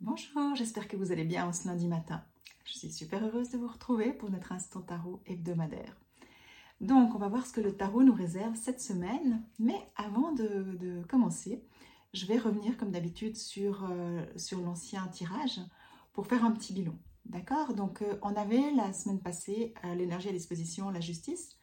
Bonjour, 0.00 0.54
j'espère 0.54 0.86
que 0.86 0.96
vous 0.96 1.10
allez 1.10 1.24
bien 1.24 1.52
ce 1.52 1.66
lundi 1.66 1.88
matin. 1.88 2.22
Je 2.64 2.78
suis 2.78 2.92
super 2.92 3.24
heureuse 3.24 3.50
de 3.50 3.58
vous 3.58 3.66
retrouver 3.66 4.12
pour 4.12 4.30
notre 4.30 4.52
instant 4.52 4.80
tarot 4.80 5.20
hebdomadaire. 5.26 5.96
Donc, 6.80 7.16
on 7.16 7.18
va 7.18 7.26
voir 7.26 7.44
ce 7.44 7.52
que 7.52 7.60
le 7.60 7.76
tarot 7.76 8.04
nous 8.04 8.14
réserve 8.14 8.54
cette 8.54 8.80
semaine. 8.80 9.42
Mais 9.58 9.74
avant 9.96 10.30
de, 10.30 11.02
commencer, 11.08 11.64
je 12.14 12.26
vais 12.26 12.38
revenir 12.38 12.76
comme 12.76 12.92
d'habitude 12.92 13.36
sur, 13.36 13.88
euh, 13.90 14.24
sur 14.36 14.60
l'ancien 14.60 15.04
tirage 15.08 15.60
pour 16.12 16.28
faire 16.28 16.44
un 16.44 16.52
petit 16.52 16.72
bilan. 16.72 16.94
D'accord? 17.24 17.74
Donc, 17.74 18.02
euh, 18.02 18.20
on 18.22 18.36
avait 18.36 18.70
la 18.70 18.92
semaine 18.92 19.20
passée 19.20 19.74
euh, 19.84 19.96
l'énergie 19.96 20.28
à 20.28 20.32
disposition, 20.32 20.90
la 20.90 21.00
justice. 21.00 21.56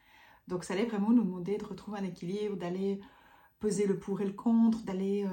Donc, 0.50 0.66
ça 0.66 0.74
allait 0.74 0.88
vraiment 0.88 1.12
nous 1.12 1.24
demander 1.24 1.58
de 1.58 1.64
retrouver 1.64 2.00
un 2.00 2.04
équilibre, 2.04 2.58
d'aller 2.58 3.00
peser 3.60 3.88
le 3.88 3.98
pour 3.98 4.20
et 4.20 4.26
le 4.26 4.34
contre, 4.34 4.84
d'aller 4.84 5.26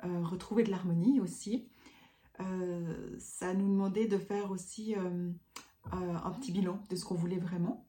retrouver 0.00 0.62
de 0.62 0.70
l'harmonie 0.70 1.18
aussi. 1.18 1.68
Euh, 2.40 3.16
ça 3.18 3.54
nous 3.54 3.68
demandait 3.68 4.06
de 4.06 4.18
faire 4.18 4.50
aussi 4.50 4.94
euh, 4.94 5.30
euh, 5.92 6.16
un 6.24 6.30
petit 6.32 6.52
bilan 6.52 6.80
de 6.88 6.96
ce 6.96 7.04
qu'on 7.04 7.14
voulait 7.14 7.38
vraiment. 7.38 7.84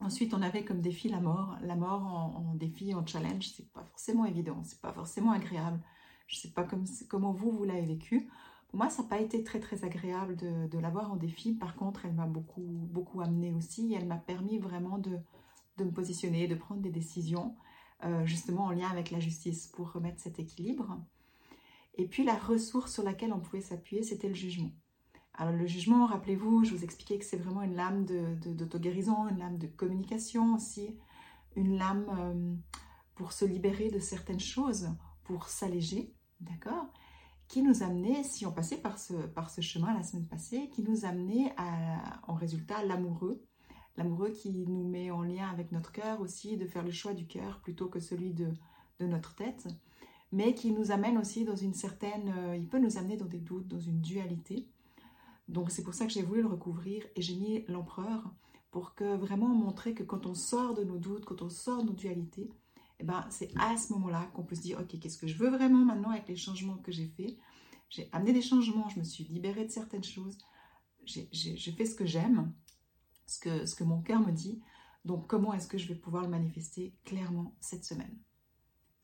Ensuite, 0.00 0.32
on 0.32 0.42
avait 0.42 0.64
comme 0.64 0.80
défi 0.80 1.08
la 1.08 1.20
mort. 1.20 1.56
La 1.62 1.76
mort 1.76 2.02
en, 2.02 2.54
défi, 2.54 2.94
en 2.94 3.04
challenge, 3.04 3.48
c'est 3.48 3.70
pas 3.72 3.82
forcément 3.82 4.24
évident, 4.24 4.62
c'est 4.64 4.80
pas 4.80 4.92
forcément 4.92 5.32
agréable. 5.32 5.80
Je 6.28 6.36
sais 6.36 6.50
pas 6.50 6.66
comment 7.08 7.32
vous, 7.32 7.50
vous 7.50 7.64
l'avez 7.64 7.84
vécu. 7.84 8.28
Pour 8.68 8.78
moi, 8.78 8.90
ça 8.90 9.02
n'a 9.02 9.08
pas 9.08 9.18
été 9.18 9.42
très 9.42 9.60
très 9.60 9.84
agréable 9.84 10.36
de, 10.36 10.78
l'avoir 10.78 11.10
en 11.10 11.16
défi. 11.16 11.54
Par 11.54 11.74
contre, 11.74 12.04
elle 12.04 12.12
m'a 12.12 12.26
beaucoup 12.26 12.62
beaucoup 12.62 13.22
amené 13.22 13.52
aussi. 13.52 13.92
Elle 13.94 14.06
m'a 14.06 14.18
permis 14.18 14.58
vraiment 14.58 14.98
de, 14.98 15.18
me 15.78 15.90
positionner, 15.90 16.46
de 16.46 16.54
prendre 16.54 16.80
des 16.80 16.90
décisions, 16.90 17.56
justement 18.24 18.66
en 18.66 18.70
lien 18.70 18.88
avec 18.88 19.10
la 19.10 19.18
justice 19.18 19.66
pour 19.66 19.90
remettre 19.92 20.20
cet 20.20 20.38
équilibre. 20.38 20.96
Et 21.98 22.06
puis 22.06 22.24
la 22.24 22.36
ressource 22.36 22.92
sur 22.92 23.02
laquelle 23.02 23.32
on 23.32 23.40
pouvait 23.40 23.60
s'appuyer, 23.60 24.04
c'était 24.04 24.28
le 24.28 24.34
jugement. 24.34 24.70
Alors 25.34 25.52
le 25.52 25.66
jugement, 25.66 26.06
rappelez-vous, 26.06 26.64
je 26.64 26.74
vous 26.74 26.84
expliquais 26.84 27.18
que 27.18 27.24
c'est 27.24 27.36
vraiment 27.36 27.62
une 27.62 27.74
lame 27.74 28.04
d'auto-guérison, 28.04 29.28
une 29.28 29.38
lame 29.38 29.58
de 29.58 29.66
communication 29.66 30.54
aussi, 30.54 30.96
une 31.56 31.76
lame 31.76 32.06
euh, 32.16 32.54
pour 33.16 33.32
se 33.32 33.44
libérer 33.44 33.90
de 33.90 33.98
certaines 33.98 34.40
choses, 34.40 34.90
pour 35.24 35.48
s'alléger, 35.48 36.14
d'accord 36.40 36.86
Qui 37.48 37.62
nous 37.62 37.82
amenait, 37.82 38.22
si 38.22 38.46
on 38.46 38.52
passait 38.52 38.78
par 38.78 38.98
ce, 38.98 39.60
chemin 39.60 39.92
la 39.92 40.04
semaine 40.04 40.26
passée, 40.26 40.70
qui 40.70 40.82
nous 40.82 41.04
amenait 41.04 41.52
à, 41.56 42.20
en 42.28 42.34
résultat 42.34 42.84
l'amoureux, 42.84 43.44
l'amoureux 43.96 44.30
qui 44.30 44.66
nous 44.68 44.88
met 44.88 45.10
en 45.10 45.22
lien 45.22 45.48
avec 45.48 45.72
notre 45.72 45.90
cœur 45.90 46.20
aussi, 46.20 46.56
de 46.56 46.66
faire 46.66 46.84
le 46.84 46.92
choix 46.92 47.12
du 47.12 47.26
cœur 47.26 47.60
plutôt 47.60 47.88
que 47.88 47.98
celui 47.98 48.34
de 48.34 48.52
notre 49.00 49.34
tête 49.34 49.66
mais 50.32 50.54
qui 50.54 50.72
nous 50.72 50.90
amène 50.90 51.18
aussi 51.18 51.44
dans 51.44 51.56
une 51.56 51.74
certaine... 51.74 52.32
Euh, 52.36 52.56
il 52.56 52.66
peut 52.66 52.78
nous 52.78 52.98
amener 52.98 53.16
dans 53.16 53.26
des 53.26 53.38
doutes, 53.38 53.68
dans 53.68 53.80
une 53.80 54.00
dualité. 54.00 54.68
Donc 55.48 55.70
c'est 55.70 55.82
pour 55.82 55.94
ça 55.94 56.06
que 56.06 56.12
j'ai 56.12 56.22
voulu 56.22 56.42
le 56.42 56.48
recouvrir 56.48 57.04
et 57.16 57.22
j'ai 57.22 57.36
mis 57.36 57.64
l'empereur 57.68 58.30
pour 58.70 58.94
que 58.94 59.16
vraiment 59.16 59.48
montrer 59.48 59.94
que 59.94 60.02
quand 60.02 60.26
on 60.26 60.34
sort 60.34 60.74
de 60.74 60.84
nos 60.84 60.98
doutes, 60.98 61.24
quand 61.24 61.40
on 61.40 61.48
sort 61.48 61.82
de 61.82 61.88
nos 61.88 61.94
dualités, 61.94 62.50
eh 63.00 63.04
ben, 63.04 63.24
c'est 63.30 63.50
à 63.58 63.76
ce 63.76 63.92
moment-là 63.94 64.26
qu'on 64.34 64.42
peut 64.42 64.56
se 64.56 64.60
dire, 64.60 64.78
ok, 64.78 64.98
qu'est-ce 64.98 65.18
que 65.18 65.26
je 65.26 65.36
veux 65.36 65.48
vraiment 65.48 65.84
maintenant 65.84 66.10
avec 66.10 66.28
les 66.28 66.36
changements 66.36 66.76
que 66.78 66.92
j'ai 66.92 67.06
faits? 67.06 67.36
J'ai 67.88 68.08
amené 68.12 68.32
des 68.32 68.42
changements, 68.42 68.88
je 68.88 68.98
me 68.98 69.04
suis 69.04 69.24
libérée 69.24 69.64
de 69.64 69.70
certaines 69.70 70.04
choses, 70.04 70.36
j'ai 71.04 71.72
fait 71.72 71.86
ce 71.86 71.94
que 71.94 72.04
j'aime, 72.04 72.52
ce 73.26 73.38
que, 73.38 73.64
ce 73.64 73.74
que 73.74 73.84
mon 73.84 74.02
cœur 74.02 74.20
me 74.20 74.32
dit. 74.32 74.60
Donc 75.04 75.26
comment 75.26 75.54
est-ce 75.54 75.68
que 75.68 75.78
je 75.78 75.88
vais 75.88 75.94
pouvoir 75.94 76.24
le 76.24 76.28
manifester 76.28 76.94
clairement 77.04 77.56
cette 77.60 77.84
semaine? 77.84 78.18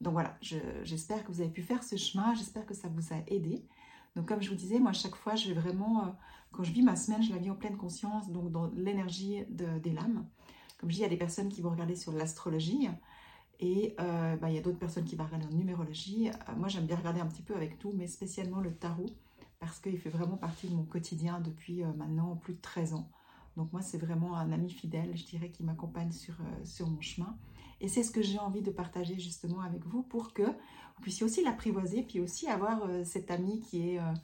Donc 0.01 0.13
voilà, 0.13 0.37
j'espère 0.83 1.25
que 1.25 1.33
vous 1.33 1.41
avez 1.41 1.51
pu 1.51 1.63
faire 1.63 1.83
ce 1.83 1.97
chemin, 1.97 2.35
j'espère 2.35 2.67
que 2.67 2.75
ça 2.75 2.89
vous 2.89 3.13
a 3.13 3.19
aidé. 3.27 3.65
Donc 4.17 4.27
comme 4.27 4.43
je 4.43 4.51
vous 4.51 4.57
disais, 4.57 4.79
moi 4.79 4.93
chaque 4.93 5.17
fois, 5.17 5.35
je 5.35 5.49
vais 5.49 5.61
vraiment, 5.61 6.05
euh, 6.05 6.09
quand 6.53 6.63
je 6.63 6.73
vis 6.73 6.83
ma 6.83 6.97
semaine, 6.97 7.23
je 7.23 7.33
la 7.33 7.39
vis 7.39 7.51
en 7.51 7.57
pleine 7.57 7.77
conscience, 7.77 8.31
donc 8.31 8.51
dans 8.51 8.71
l'énergie 8.75 9.45
des 9.49 9.93
lames. 9.93 10.27
Comme 10.79 10.91
je 10.91 10.97
dis, 10.97 11.01
il 11.01 11.05
y 11.05 11.07
a 11.07 11.11
des 11.11 11.17
personnes 11.17 11.49
qui 11.49 11.63
vont 11.63 11.71
regarder 11.71 11.97
sur 11.97 12.13
l'astrologie 12.13 12.89
et 13.61 13.95
euh, 14.01 14.37
bah, 14.37 14.51
il 14.51 14.57
y 14.57 14.59
a 14.59 14.61
d'autres 14.61 14.79
personnes 14.79 15.05
qui 15.05 15.17
vont 15.17 15.25
regarder 15.25 15.47
en 15.47 15.57
numérologie. 15.57 16.29
Euh, 16.29 16.57
moi 16.57 16.69
j'aime 16.69 16.87
bien 16.87 16.97
regarder 16.97 17.21
un 17.21 17.27
petit 17.27 17.43
peu 17.43 17.55
avec 17.55 17.79
tout, 17.79 17.93
mais 17.95 18.07
spécialement 18.07 18.61
le 18.61 18.75
tarot 18.75 19.11
parce 19.61 19.79
qu'il 19.81 19.99
fait 19.99 20.11
vraiment 20.11 20.37
partie 20.37 20.69
de 20.69 20.75
mon 20.75 20.85
quotidien 20.85 21.41
depuis 21.41 21.83
maintenant 21.97 22.37
plus 22.37 22.55
de 22.55 22.61
13 22.61 22.95
ans. 22.95 23.09
Donc 23.57 23.73
moi 23.73 23.81
c'est 23.81 23.97
vraiment 23.97 24.37
un 24.37 24.53
ami 24.53 24.71
fidèle, 24.71 25.17
je 25.17 25.25
dirais, 25.25 25.51
qui 25.51 25.63
m'accompagne 25.63 26.11
sur 26.13 26.89
mon 26.89 27.01
chemin. 27.01 27.39
Et 27.85 27.89
c'est 27.89 28.03
ce 28.03 28.11
que 28.11 28.23
j'ai 28.23 28.39
envie 28.39 28.63
de 28.63 28.71
partager 28.71 29.19
justement 29.19 29.61
avec 29.61 29.85
vous 29.85 30.03
pour 30.03 30.33
que 30.33 30.43
vous 30.43 31.03
puissiez 31.03 31.27
aussi 31.27 31.45
l'apprivoiser, 31.45 32.03
puis 32.03 32.19
aussi 32.19 32.49
avoir 32.49 32.83
euh, 32.85 33.05
cet 33.05 33.31
ami 33.31 33.61
qui 33.61 33.91
est, 33.91 33.99
euh, 33.99 34.15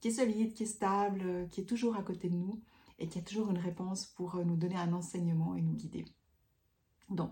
qui 0.00 0.08
est 0.08 0.10
solide, 0.10 0.52
qui 0.52 0.64
est 0.64 0.66
stable, 0.66 1.22
euh, 1.24 1.46
qui 1.46 1.62
est 1.62 1.64
toujours 1.64 1.96
à 1.96 2.02
côté 2.02 2.28
de 2.28 2.36
nous 2.36 2.60
et 2.98 3.08
qui 3.08 3.18
a 3.18 3.22
toujours 3.22 3.50
une 3.50 3.56
réponse 3.56 4.04
pour 4.04 4.36
nous 4.44 4.56
donner 4.56 4.76
un 4.76 4.92
enseignement 4.92 5.54
et 5.54 5.62
nous 5.62 5.72
guider. 5.72 6.04
Donc, 7.08 7.30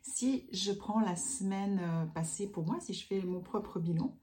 si 0.00 0.48
je 0.52 0.72
prends 0.72 1.00
la 1.00 1.16
semaine 1.16 2.10
passée 2.14 2.50
pour 2.50 2.64
moi, 2.64 2.80
si 2.80 2.94
je 2.94 3.06
fais 3.06 3.20
mon 3.20 3.40
propre 3.40 3.78
bilan, 3.78 4.16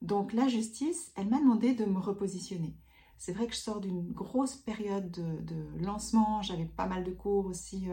donc 0.00 0.32
la 0.32 0.48
justice, 0.48 1.12
elle 1.14 1.28
m'a 1.28 1.38
demandé 1.38 1.74
de 1.74 1.84
me 1.84 1.98
repositionner. 1.98 2.76
C'est 3.18 3.32
vrai 3.32 3.46
que 3.46 3.54
je 3.54 3.60
sors 3.60 3.80
d'une 3.80 4.10
grosse 4.12 4.56
période 4.56 5.10
de, 5.10 5.84
lancement, 5.84 6.42
j'avais 6.42 6.66
pas 6.66 6.86
mal 6.86 7.04
de 7.04 7.12
cours 7.12 7.46
aussi 7.46 7.88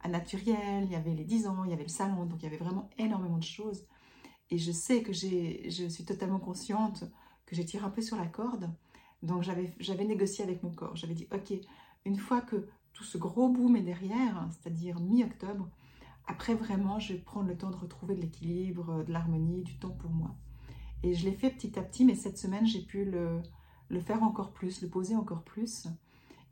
à 0.00 0.08
Naturel, 0.08 0.84
il 0.84 0.90
y 0.90 0.94
avait 0.94 1.14
les 1.14 1.24
10 1.24 1.46
ans, 1.48 1.64
il 1.64 1.70
y 1.70 1.72
avait 1.72 1.82
le 1.82 1.88
salon, 1.88 2.24
donc 2.26 2.40
il 2.40 2.44
y 2.44 2.46
avait 2.46 2.56
vraiment 2.56 2.88
énormément 2.98 3.38
de 3.38 3.44
choses. 3.44 3.84
Et 4.50 4.58
je 4.58 4.72
sais 4.72 5.02
que 5.02 5.12
je 5.12 5.88
suis 5.88 6.04
totalement 6.04 6.38
consciente 6.38 7.04
que 7.46 7.56
j'ai 7.56 7.64
tiré 7.64 7.84
un 7.84 7.90
peu 7.90 8.02
sur 8.02 8.16
la 8.16 8.26
corde. 8.26 8.70
Donc 9.22 9.42
j'avais 9.42 10.04
négocié 10.04 10.44
avec 10.44 10.62
mon 10.62 10.70
corps. 10.70 10.94
J'avais 10.96 11.14
dit, 11.14 11.26
ok, 11.32 11.52
une 12.04 12.16
fois 12.16 12.40
que 12.40 12.68
tout 12.92 13.04
ce 13.04 13.18
gros 13.18 13.48
boom 13.48 13.76
est 13.76 13.82
derrière, 13.82 14.48
c'est-à-dire 14.50 15.00
mi-octobre, 15.00 15.68
après 16.26 16.54
vraiment, 16.54 16.98
je 16.98 17.14
vais 17.14 17.18
prendre 17.20 17.48
le 17.48 17.56
temps 17.56 17.70
de 17.70 17.76
retrouver 17.76 18.14
de 18.14 18.20
l'équilibre, 18.20 19.02
de 19.04 19.12
l'harmonie, 19.12 19.62
du 19.62 19.78
temps 19.78 19.90
pour 19.90 20.10
moi. 20.10 20.36
Et 21.02 21.14
je 21.14 21.24
l'ai 21.24 21.32
fait 21.32 21.50
petit 21.50 21.78
à 21.78 21.82
petit, 21.82 22.04
mais 22.04 22.14
cette 22.14 22.38
semaine, 22.38 22.66
j'ai 22.66 22.82
pu 22.82 23.04
le 23.04 24.00
faire 24.00 24.22
encore 24.22 24.52
plus, 24.52 24.82
le 24.82 24.88
poser 24.88 25.16
encore 25.16 25.42
plus. 25.42 25.88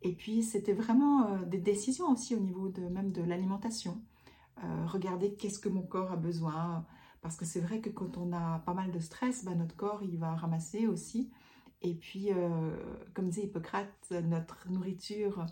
Et 0.03 0.12
puis, 0.12 0.43
c'était 0.43 0.73
vraiment 0.73 1.27
euh, 1.27 1.45
des 1.45 1.59
décisions 1.59 2.11
aussi 2.11 2.34
au 2.34 2.41
niveau 2.41 2.69
de 2.69 2.83
même 2.83 3.12
de 3.12 3.23
l'alimentation. 3.23 4.03
Euh, 4.62 4.87
regarder 4.87 5.34
qu'est-ce 5.34 5.59
que 5.59 5.69
mon 5.69 5.83
corps 5.83 6.12
a 6.12 6.17
besoin. 6.17 6.87
Parce 7.23 7.37
que 7.37 7.45
c'est 7.45 7.61
vrai 7.61 7.81
que 7.81 7.91
quand 7.91 8.17
on 8.17 8.33
a 8.33 8.61
pas 8.61 8.75
mal 8.75 8.93
de 8.93 8.99
stress, 9.01 9.45
bah, 9.45 9.55
notre 9.55 9.77
corps, 9.77 10.03
il 10.03 10.19
va 10.19 10.34
ramasser 10.34 10.87
aussi. 10.87 11.31
Et 11.83 11.95
puis, 11.95 12.33
euh, 12.33 12.77
comme 13.15 13.29
disait 13.29 13.45
Hippocrate, 13.45 14.11
notre 14.25 14.69
nourriture, 14.71 15.45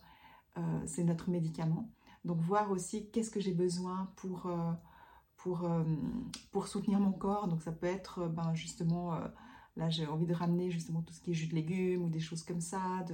c'est 0.87 1.03
notre 1.03 1.31
médicament. 1.31 1.91
Donc, 2.25 2.39
voir 2.39 2.71
aussi 2.71 3.11
qu'est-ce 3.11 3.31
que 3.31 3.41
j'ai 3.41 3.53
besoin 3.53 4.13
pour, 4.15 4.49
pour, 5.37 5.69
pour 6.53 6.69
soutenir 6.69 7.01
mon 7.01 7.13
corps. 7.13 7.49
Donc, 7.49 7.61
ça 7.61 7.73
peut 7.73 7.89
être 7.89 8.29
ben, 8.29 8.55
justement, 8.55 9.19
là, 9.77 9.91
j'ai 9.91 10.07
envie 10.07 10.27
de 10.27 10.33
ramener 10.33 10.71
justement 10.71 11.03
tout 11.03 11.13
ce 11.13 11.21
qui 11.21 11.33
est 11.33 11.35
jus 11.35 11.49
de 11.49 11.57
légumes 11.57 12.05
ou 12.05 12.09
des 12.09 12.21
choses 12.21 12.45
comme 12.45 12.61
ça, 12.61 13.05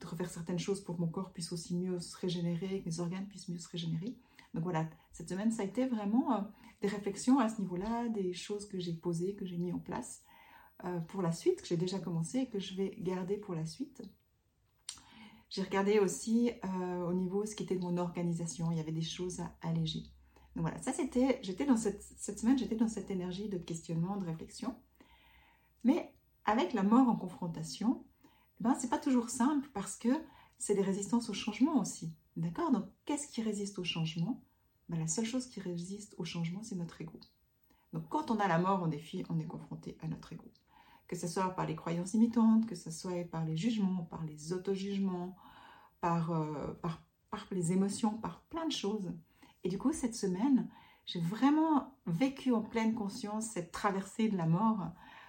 de 0.00 0.06
refaire 0.06 0.30
certaines 0.30 0.58
choses 0.58 0.82
pour 0.82 0.96
que 0.96 1.00
mon 1.00 1.08
corps 1.08 1.32
puisse 1.32 1.52
aussi 1.52 1.74
mieux 1.74 2.00
se 2.00 2.16
régénérer, 2.16 2.82
que 2.82 2.88
mes 2.88 3.00
organes 3.00 3.26
puissent 3.26 3.48
mieux 3.48 3.58
se 3.58 3.68
régénérer. 3.68 4.16
Donc 4.54 4.64
voilà, 4.64 4.88
cette 5.12 5.28
semaine, 5.28 5.50
ça 5.50 5.62
a 5.62 5.64
été 5.64 5.86
vraiment 5.86 6.34
euh, 6.34 6.40
des 6.80 6.88
réflexions 6.88 7.38
à 7.38 7.48
ce 7.48 7.60
niveau-là, 7.60 8.08
des 8.08 8.32
choses 8.32 8.66
que 8.66 8.78
j'ai 8.78 8.92
posées, 8.92 9.34
que 9.34 9.44
j'ai 9.44 9.58
mis 9.58 9.72
en 9.72 9.78
place 9.78 10.22
euh, 10.84 11.00
pour 11.00 11.22
la 11.22 11.32
suite, 11.32 11.62
que 11.62 11.68
j'ai 11.68 11.76
déjà 11.76 11.98
commencé 11.98 12.38
et 12.40 12.48
que 12.48 12.58
je 12.58 12.74
vais 12.74 12.96
garder 12.98 13.36
pour 13.36 13.54
la 13.54 13.66
suite. 13.66 14.02
J'ai 15.48 15.62
regardé 15.62 15.98
aussi 15.98 16.52
euh, 16.64 17.02
au 17.02 17.14
niveau 17.14 17.46
ce 17.46 17.54
qui 17.54 17.62
était 17.62 17.76
de 17.76 17.82
mon 17.82 17.96
organisation, 17.98 18.70
il 18.72 18.78
y 18.78 18.80
avait 18.80 18.92
des 18.92 19.02
choses 19.02 19.40
à 19.40 19.54
alléger. 19.62 20.02
Donc 20.54 20.62
voilà, 20.62 20.80
ça 20.80 20.92
c'était, 20.92 21.38
j'étais 21.42 21.66
dans 21.66 21.76
cette, 21.76 22.02
cette 22.02 22.38
semaine, 22.38 22.58
j'étais 22.58 22.76
dans 22.76 22.88
cette 22.88 23.10
énergie 23.10 23.48
de 23.48 23.58
questionnement, 23.58 24.16
de 24.16 24.24
réflexion. 24.24 24.74
Mais 25.84 26.14
avec 26.46 26.72
la 26.72 26.82
mort 26.82 27.08
en 27.08 27.16
confrontation, 27.16 28.04
ben, 28.60 28.74
c'est 28.74 28.88
pas 28.88 28.98
toujours 28.98 29.30
simple 29.30 29.68
parce 29.74 29.96
que 29.96 30.08
c'est 30.58 30.74
des 30.74 30.82
résistances 30.82 31.28
au 31.28 31.34
changement 31.34 31.80
aussi. 31.80 32.14
D'accord? 32.36 32.70
Donc, 32.70 32.84
qu'est-ce 33.04 33.28
qui 33.28 33.42
résiste 33.42 33.78
au 33.78 33.84
changement? 33.84 34.42
Ben, 34.88 34.98
La 34.98 35.06
seule 35.06 35.26
chose 35.26 35.46
qui 35.46 35.60
résiste 35.60 36.14
au 36.18 36.24
changement, 36.24 36.62
c'est 36.62 36.76
notre 36.76 37.00
ego. 37.00 37.18
Donc, 37.92 38.08
quand 38.08 38.30
on 38.30 38.38
a 38.38 38.48
la 38.48 38.58
mort 38.58 38.82
en 38.82 38.88
défi, 38.88 39.24
on 39.30 39.38
est 39.38 39.46
confronté 39.46 39.96
à 40.02 40.08
notre 40.08 40.32
ego. 40.32 40.50
Que 41.06 41.16
ce 41.16 41.28
soit 41.28 41.50
par 41.50 41.66
les 41.66 41.76
croyances 41.76 42.14
imitantes, 42.14 42.66
que 42.66 42.74
ce 42.74 42.90
soit 42.90 43.24
par 43.24 43.44
les 43.44 43.56
jugements, 43.56 44.04
par 44.04 44.24
les 44.24 44.52
auto-jugements, 44.52 45.36
par, 46.00 46.32
euh, 46.32 46.72
par, 46.82 47.02
par 47.30 47.46
les 47.52 47.72
émotions, 47.72 48.18
par 48.18 48.40
plein 48.42 48.66
de 48.66 48.72
choses. 48.72 49.12
Et 49.64 49.68
du 49.68 49.78
coup, 49.78 49.92
cette 49.92 50.14
semaine, 50.14 50.68
j'ai 51.06 51.20
vraiment 51.20 51.96
vécu 52.06 52.52
en 52.52 52.62
pleine 52.62 52.94
conscience 52.94 53.46
cette 53.46 53.70
traversée 53.70 54.28
de 54.28 54.36
la 54.36 54.46
mort 54.46 54.88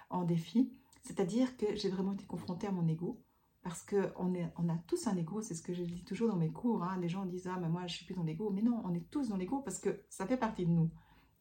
en 0.09 0.23
défi 0.23 0.71
c'est-à-dire 1.07 1.57
que 1.57 1.75
j'ai 1.75 1.89
vraiment 1.89 2.13
été 2.13 2.25
confrontée 2.25 2.67
à 2.67 2.71
mon 2.71 2.87
ego, 2.87 3.21
parce 3.63 3.83
qu'on 3.83 4.33
on 4.57 4.69
a 4.69 4.77
tous 4.87 5.07
un 5.07 5.15
ego, 5.17 5.41
c'est 5.41 5.55
ce 5.55 5.61
que 5.61 5.73
je 5.73 5.83
dis 5.83 6.03
toujours 6.03 6.29
dans 6.29 6.37
mes 6.37 6.51
cours. 6.51 6.83
Hein. 6.83 6.97
Les 7.01 7.09
gens 7.09 7.25
disent 7.25 7.47
Ah, 7.47 7.57
mais 7.59 7.67
moi, 7.67 7.85
je 7.87 7.95
suis 7.95 8.05
plus 8.05 8.15
dans 8.15 8.23
l'ego. 8.23 8.49
Mais 8.49 8.61
non, 8.61 8.81
on 8.85 8.93
est 8.93 9.09
tous 9.09 9.29
dans 9.29 9.35
l'ego 9.35 9.59
parce 9.59 9.79
que 9.79 10.03
ça 10.09 10.25
fait 10.25 10.37
partie 10.37 10.65
de 10.65 10.71
nous. 10.71 10.89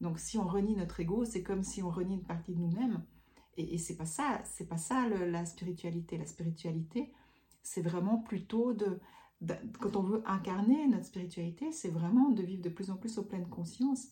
Donc, 0.00 0.18
si 0.18 0.36
on 0.36 0.46
renie 0.46 0.74
notre 0.76 0.98
ego, 0.98 1.24
c'est 1.24 1.42
comme 1.42 1.62
si 1.62 1.82
on 1.82 1.90
renie 1.90 2.14
une 2.14 2.24
partie 2.24 2.54
de 2.54 2.58
nous-mêmes. 2.58 3.04
Et, 3.56 3.74
et 3.74 3.78
c'est 3.78 3.96
pas 3.96 4.06
ça, 4.06 4.40
c'est 4.44 4.68
pas 4.68 4.76
ça 4.76 5.08
la 5.08 5.46
spiritualité. 5.46 6.18
La 6.18 6.26
spiritualité, 6.26 7.12
c'est 7.62 7.82
vraiment 7.82 8.18
plutôt 8.18 8.72
de, 8.72 9.00
quand 9.80 9.96
on 9.96 10.02
veut 10.02 10.22
incarner 10.26 10.86
notre 10.88 11.04
spiritualité, 11.04 11.72
c'est 11.72 11.90
vraiment 11.90 12.30
de 12.30 12.42
vivre 12.42 12.62
de 12.62 12.68
plus 12.68 12.90
en 12.90 12.96
plus 12.96 13.18
au 13.18 13.22
pleine 13.22 13.48
conscience, 13.48 14.08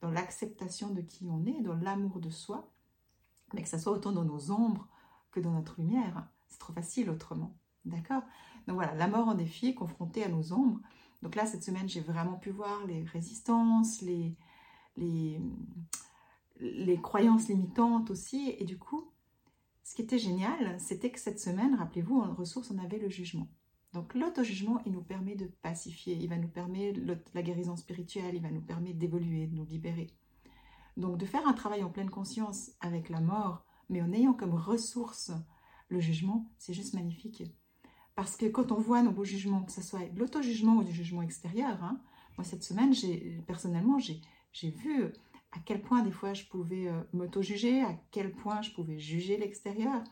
dans 0.00 0.10
l'acceptation 0.10 0.90
de 0.90 1.00
qui 1.00 1.26
on 1.26 1.44
est, 1.46 1.60
dans 1.60 1.74
l'amour 1.74 2.20
de 2.20 2.30
soi, 2.30 2.71
mais 3.54 3.62
que 3.62 3.68
ça 3.68 3.78
soit 3.78 3.92
autant 3.92 4.12
dans 4.12 4.24
nos 4.24 4.50
ombres 4.50 4.88
que 5.30 5.40
dans 5.40 5.52
notre 5.52 5.80
lumière. 5.80 6.28
C'est 6.48 6.58
trop 6.58 6.72
facile 6.72 7.10
autrement. 7.10 7.56
D'accord? 7.84 8.22
Donc 8.66 8.76
voilà, 8.76 8.94
la 8.94 9.08
mort 9.08 9.28
en 9.28 9.34
défi, 9.34 9.74
confrontée 9.74 10.22
à 10.24 10.28
nos 10.28 10.52
ombres. 10.52 10.80
Donc 11.22 11.34
là, 11.34 11.46
cette 11.46 11.64
semaine, 11.64 11.88
j'ai 11.88 12.00
vraiment 12.00 12.36
pu 12.36 12.50
voir 12.50 12.84
les 12.86 13.02
résistances, 13.04 14.02
les, 14.02 14.36
les, 14.96 15.40
les 16.60 17.00
croyances 17.00 17.48
limitantes 17.48 18.10
aussi. 18.10 18.54
Et 18.58 18.64
du 18.64 18.78
coup, 18.78 19.10
ce 19.84 19.94
qui 19.94 20.02
était 20.02 20.18
génial, 20.18 20.78
c'était 20.80 21.10
que 21.10 21.20
cette 21.20 21.40
semaine, 21.40 21.74
rappelez-vous, 21.74 22.20
en 22.20 22.34
ressources, 22.34 22.70
on 22.70 22.78
avait 22.78 22.98
le 22.98 23.08
jugement. 23.08 23.48
Donc 23.92 24.14
l'auto-jugement, 24.14 24.80
il 24.86 24.92
nous 24.92 25.02
permet 25.02 25.34
de 25.34 25.46
pacifier, 25.46 26.14
il 26.14 26.28
va 26.28 26.38
nous 26.38 26.48
permettre 26.48 26.98
la 27.34 27.42
guérison 27.42 27.76
spirituelle, 27.76 28.34
il 28.34 28.42
va 28.42 28.50
nous 28.50 28.62
permettre 28.62 28.98
d'évoluer, 28.98 29.46
de 29.46 29.54
nous 29.54 29.66
libérer. 29.66 30.08
Donc 30.96 31.16
de 31.18 31.26
faire 31.26 31.46
un 31.46 31.52
travail 31.52 31.82
en 31.82 31.90
pleine 31.90 32.10
conscience 32.10 32.72
avec 32.80 33.08
la 33.08 33.20
mort, 33.20 33.64
mais 33.88 34.02
en 34.02 34.12
ayant 34.12 34.34
comme 34.34 34.54
ressource 34.54 35.32
le 35.88 36.00
jugement, 36.00 36.46
c'est 36.58 36.74
juste 36.74 36.94
magnifique. 36.94 37.44
Parce 38.14 38.36
que 38.36 38.46
quand 38.46 38.72
on 38.72 38.80
voit 38.80 39.02
nos 39.02 39.10
beaux 39.10 39.24
jugements, 39.24 39.62
que 39.62 39.72
ce 39.72 39.82
soit 39.82 40.08
de 40.08 40.18
l'auto-jugement 40.18 40.76
ou 40.76 40.84
du 40.84 40.92
jugement 40.92 41.22
extérieur, 41.22 41.82
hein, 41.82 42.00
moi 42.36 42.44
cette 42.44 42.62
semaine, 42.62 42.92
personnellement, 43.46 43.98
j'ai 43.98 44.70
vu 44.70 45.12
à 45.52 45.58
quel 45.64 45.82
point 45.82 46.02
des 46.02 46.10
fois 46.10 46.34
je 46.34 46.44
pouvais 46.44 46.88
euh, 46.88 47.02
m'auto-juger, 47.12 47.82
à 47.82 47.94
quel 48.10 48.32
point 48.32 48.62
je 48.62 48.72
pouvais 48.72 48.98
juger 48.98 49.36
l'extérieur. 49.36 50.02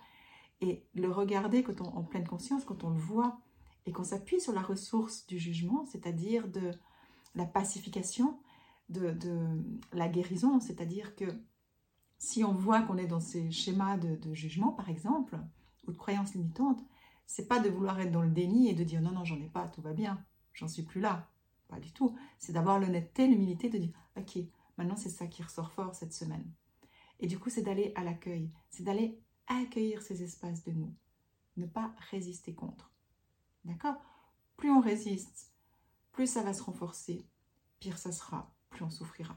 Et 0.61 0.85
le 0.95 1.11
regarder 1.11 1.63
quand 1.63 1.81
on, 1.81 1.97
en 1.97 2.03
pleine 2.03 2.27
conscience, 2.27 2.65
quand 2.65 2.85
on 2.85 2.91
le 2.91 2.99
voit, 2.99 3.39
et 3.87 3.93
qu'on 3.93 4.05
s'appuie 4.05 4.41
sur 4.41 4.53
la 4.53 4.61
ressource 4.61 5.27
du 5.27 5.39
jugement, 5.39 5.87
c'est-à-dire 5.87 6.49
de 6.49 6.71
la 7.35 7.47
pacification, 7.47 8.39
de, 8.91 9.17
la 9.93 10.09
guérison, 10.09 10.61
c'est-à-dire 10.61 11.15
que 11.17 11.27
si 12.19 12.45
on 12.45 12.53
voit 12.53 12.83
qu'on 12.83 12.99
est 12.99 13.07
dans 13.07 13.21
ces 13.21 13.51
schémas 13.51 13.97
de, 13.97 14.35
jugement, 14.35 14.73
par 14.73 14.89
exemple, 14.91 15.39
ou 15.87 15.93
de 15.93 15.97
croyances 15.97 16.35
limitantes, 16.35 16.83
c'est 17.27 17.49
pas 17.49 17.61
de 17.61 17.71
vouloir 17.71 17.99
être 18.01 18.13
dans 18.13 18.23
le 18.23 18.31
déni 18.31 18.69
et 18.69 18.75
de 18.75 18.85
dire 18.85 19.01
non, 19.01 19.13
non, 19.13 19.25
j'en 19.25 19.41
ai 19.41 19.49
pas, 19.49 19.69
tout 19.69 19.81
va 19.81 19.93
bien, 19.93 20.23
j'en 20.53 20.69
suis 20.69 20.83
plus 20.83 21.01
là. 21.01 21.29
Pas 21.69 21.79
du 21.79 21.93
tout. 21.93 22.17
C'est 22.39 22.53
d'avoir 22.53 22.81
l'honnêteté, 22.81 23.29
l'humilité 23.29 23.69
de 23.69 23.79
dire 23.79 23.93
ok, 24.17 24.39
maintenant 24.77 24.97
c'est 24.97 25.09
ça 25.09 25.29
qui 25.29 25.43
ressort 25.43 25.71
fort 25.71 25.95
cette 25.95 26.13
semaine. 26.13 26.45
Et 27.21 27.27
du 27.27 27.39
coup, 27.39 27.51
c'est 27.51 27.63
d'aller 27.63 27.93
à 27.95 28.03
l'accueil, 28.03 28.51
c'est 28.71 28.83
d'aller 28.83 29.21
accueillir 29.47 30.03
ces 30.03 30.23
espaces 30.23 30.65
de 30.65 30.73
nous, 30.73 30.93
ne 31.57 31.67
pas 31.67 31.95
résister 32.11 32.55
contre. 32.55 32.91
D'accord? 33.65 33.97
Plus 34.57 34.71
on 34.71 34.81
résiste, 34.81 35.53
plus 36.13 36.27
ça 36.27 36.43
va 36.43 36.53
se 36.53 36.63
renforcer, 36.63 37.25
pire 37.79 37.99
ça 37.99 38.11
sera, 38.11 38.53
plus 38.71 38.85
on 38.85 38.91
souffrira. 38.91 39.37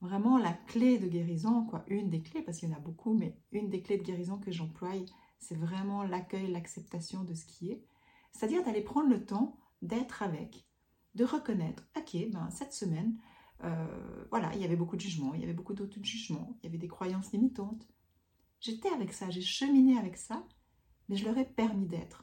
Vraiment, 0.00 0.36
la 0.36 0.52
clé 0.52 0.98
de 0.98 1.06
guérison, 1.06 1.64
quoi, 1.64 1.84
une 1.86 2.10
des 2.10 2.22
clés, 2.22 2.42
parce 2.42 2.58
qu'il 2.58 2.68
y 2.68 2.72
en 2.72 2.76
a 2.76 2.80
beaucoup, 2.80 3.14
mais 3.14 3.36
une 3.52 3.68
des 3.68 3.82
clés 3.82 3.98
de 3.98 4.02
guérison 4.02 4.38
que 4.38 4.50
j'emploie, 4.50 4.90
c'est 5.38 5.56
vraiment 5.56 6.02
l'accueil, 6.02 6.50
l'acceptation 6.50 7.22
de 7.22 7.34
ce 7.34 7.44
qui 7.44 7.70
est. 7.70 7.84
C'est-à-dire 8.32 8.64
d'aller 8.64 8.80
prendre 8.80 9.10
le 9.10 9.24
temps 9.24 9.56
d'être 9.80 10.22
avec, 10.22 10.66
de 11.14 11.24
reconnaître, 11.24 11.84
ok, 11.96 12.16
ben, 12.30 12.50
cette 12.50 12.72
semaine, 12.72 13.16
euh, 13.64 14.24
voilà, 14.30 14.52
il 14.54 14.60
y 14.60 14.64
avait 14.64 14.76
beaucoup 14.76 14.96
de 14.96 15.00
jugements, 15.00 15.34
il 15.34 15.40
y 15.40 15.44
avait 15.44 15.52
beaucoup 15.52 15.74
d'autres 15.74 16.02
jugements, 16.02 16.56
il 16.58 16.66
y 16.66 16.68
avait 16.68 16.78
des 16.78 16.88
croyances 16.88 17.32
limitantes. 17.32 17.86
J'étais 18.60 18.90
avec 18.90 19.12
ça, 19.12 19.30
j'ai 19.30 19.40
cheminé 19.40 19.98
avec 19.98 20.16
ça, 20.16 20.44
mais 21.08 21.16
je 21.16 21.24
leur 21.24 21.38
ai 21.38 21.44
permis 21.44 21.86
d'être. 21.86 22.22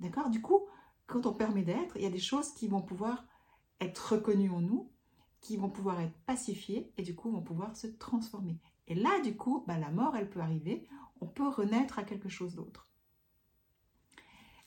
D'accord? 0.00 0.28
Du 0.28 0.42
coup, 0.42 0.66
quand 1.06 1.26
on 1.26 1.32
permet 1.32 1.62
d'être, 1.62 1.96
il 1.96 2.02
y 2.02 2.06
a 2.06 2.10
des 2.10 2.18
choses 2.18 2.52
qui 2.54 2.68
vont 2.68 2.82
pouvoir 2.82 3.24
être 3.80 4.12
reconnues 4.12 4.50
en 4.50 4.60
nous, 4.60 4.91
qui 5.42 5.56
vont 5.56 5.68
pouvoir 5.68 6.00
être 6.00 6.16
pacifiées 6.24 6.90
et 6.96 7.02
du 7.02 7.14
coup 7.14 7.30
vont 7.30 7.42
pouvoir 7.42 7.76
se 7.76 7.88
transformer. 7.88 8.58
Et 8.86 8.94
là, 8.94 9.20
du 9.20 9.36
coup, 9.36 9.64
bah, 9.66 9.76
la 9.76 9.90
mort, 9.90 10.16
elle 10.16 10.30
peut 10.30 10.40
arriver, 10.40 10.86
on 11.20 11.26
peut 11.26 11.48
renaître 11.48 11.98
à 11.98 12.04
quelque 12.04 12.28
chose 12.28 12.54
d'autre. 12.54 12.88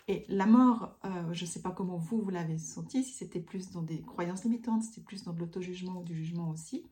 Et 0.07 0.23
la 0.27 0.45
mort, 0.45 0.99
euh, 1.03 1.33
je 1.33 1.45
ne 1.45 1.49
sais 1.49 1.61
pas 1.61 1.71
comment 1.71 1.97
vous, 1.97 2.21
vous 2.21 2.29
l'avez 2.29 2.59
senti, 2.59 3.03
si 3.03 3.13
c'était 3.13 3.39
plus 3.39 3.71
dans 3.71 3.81
des 3.81 4.01
croyances 4.01 4.43
limitantes, 4.43 4.83
c'était 4.83 5.01
plus 5.01 5.23
dans 5.23 5.33
de 5.33 5.39
l'auto-jugement 5.39 6.01
ou 6.01 6.03
du 6.03 6.15
jugement 6.15 6.51
aussi. 6.51 6.85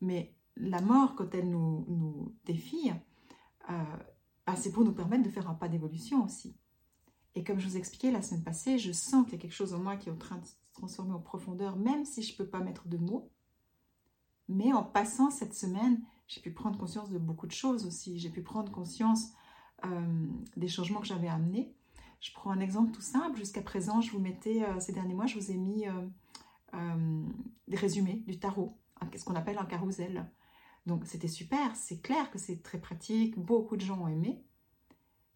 Mais 0.00 0.34
la 0.56 0.80
mort, 0.80 1.14
quand 1.14 1.32
elle 1.34 1.48
nous, 1.48 2.34
défie, 2.46 2.90
euh, 3.70 3.84
bah, 4.46 4.56
c'est 4.56 4.72
pour 4.72 4.84
nous 4.84 4.92
permettre 4.92 5.22
de 5.22 5.30
faire 5.30 5.48
un 5.48 5.54
pas 5.54 5.68
d'évolution 5.68 6.24
aussi. 6.24 6.56
Et 7.36 7.44
comme 7.44 7.60
je 7.60 7.68
vous 7.68 7.76
expliquais 7.76 8.10
la 8.10 8.22
semaine 8.22 8.42
passée, 8.42 8.78
je 8.78 8.90
sens 8.90 9.24
qu'il 9.24 9.34
y 9.34 9.36
a 9.36 9.42
quelque 9.42 9.54
chose 9.54 9.74
en 9.74 9.78
moi 9.78 9.96
qui 9.96 10.08
est 10.08 10.12
en 10.12 10.16
train 10.16 10.38
de 10.38 10.46
transformer 10.80 11.12
en 11.12 11.20
profondeur, 11.20 11.76
même 11.76 12.04
si 12.04 12.22
je 12.22 12.32
ne 12.32 12.38
peux 12.38 12.46
pas 12.46 12.60
mettre 12.60 12.88
de 12.88 12.96
mots. 12.96 13.30
Mais 14.48 14.72
en 14.72 14.82
passant 14.82 15.30
cette 15.30 15.54
semaine, 15.54 16.02
j'ai 16.26 16.40
pu 16.40 16.50
prendre 16.52 16.78
conscience 16.78 17.10
de 17.10 17.18
beaucoup 17.18 17.46
de 17.46 17.52
choses 17.52 17.86
aussi. 17.86 18.18
J'ai 18.18 18.30
pu 18.30 18.42
prendre 18.42 18.72
conscience 18.72 19.32
euh, 19.84 20.26
des 20.56 20.68
changements 20.68 21.00
que 21.00 21.06
j'avais 21.06 21.28
amenés. 21.28 21.74
Je 22.20 22.32
prends 22.32 22.50
un 22.50 22.60
exemple 22.60 22.92
tout 22.92 23.02
simple. 23.02 23.38
Jusqu'à 23.38 23.62
présent, 23.62 24.00
je 24.00 24.10
vous 24.10 24.18
mettais, 24.18 24.64
euh, 24.64 24.80
ces 24.80 24.92
derniers 24.92 25.14
mois, 25.14 25.26
je 25.26 25.38
vous 25.38 25.50
ai 25.50 25.56
mis 25.56 25.86
euh, 25.86 27.24
des 27.68 27.76
résumés 27.76 28.24
du 28.26 28.38
tarot, 28.38 28.76
ce 29.16 29.24
qu'on 29.24 29.34
appelle 29.34 29.58
un 29.58 29.66
carrousel. 29.66 30.28
Donc 30.86 31.04
c'était 31.04 31.28
super, 31.28 31.76
c'est 31.76 32.00
clair 32.00 32.30
que 32.30 32.38
c'est 32.38 32.62
très 32.62 32.80
pratique, 32.80 33.38
beaucoup 33.38 33.76
de 33.76 33.82
gens 33.82 34.00
ont 34.00 34.08
aimé. 34.08 34.42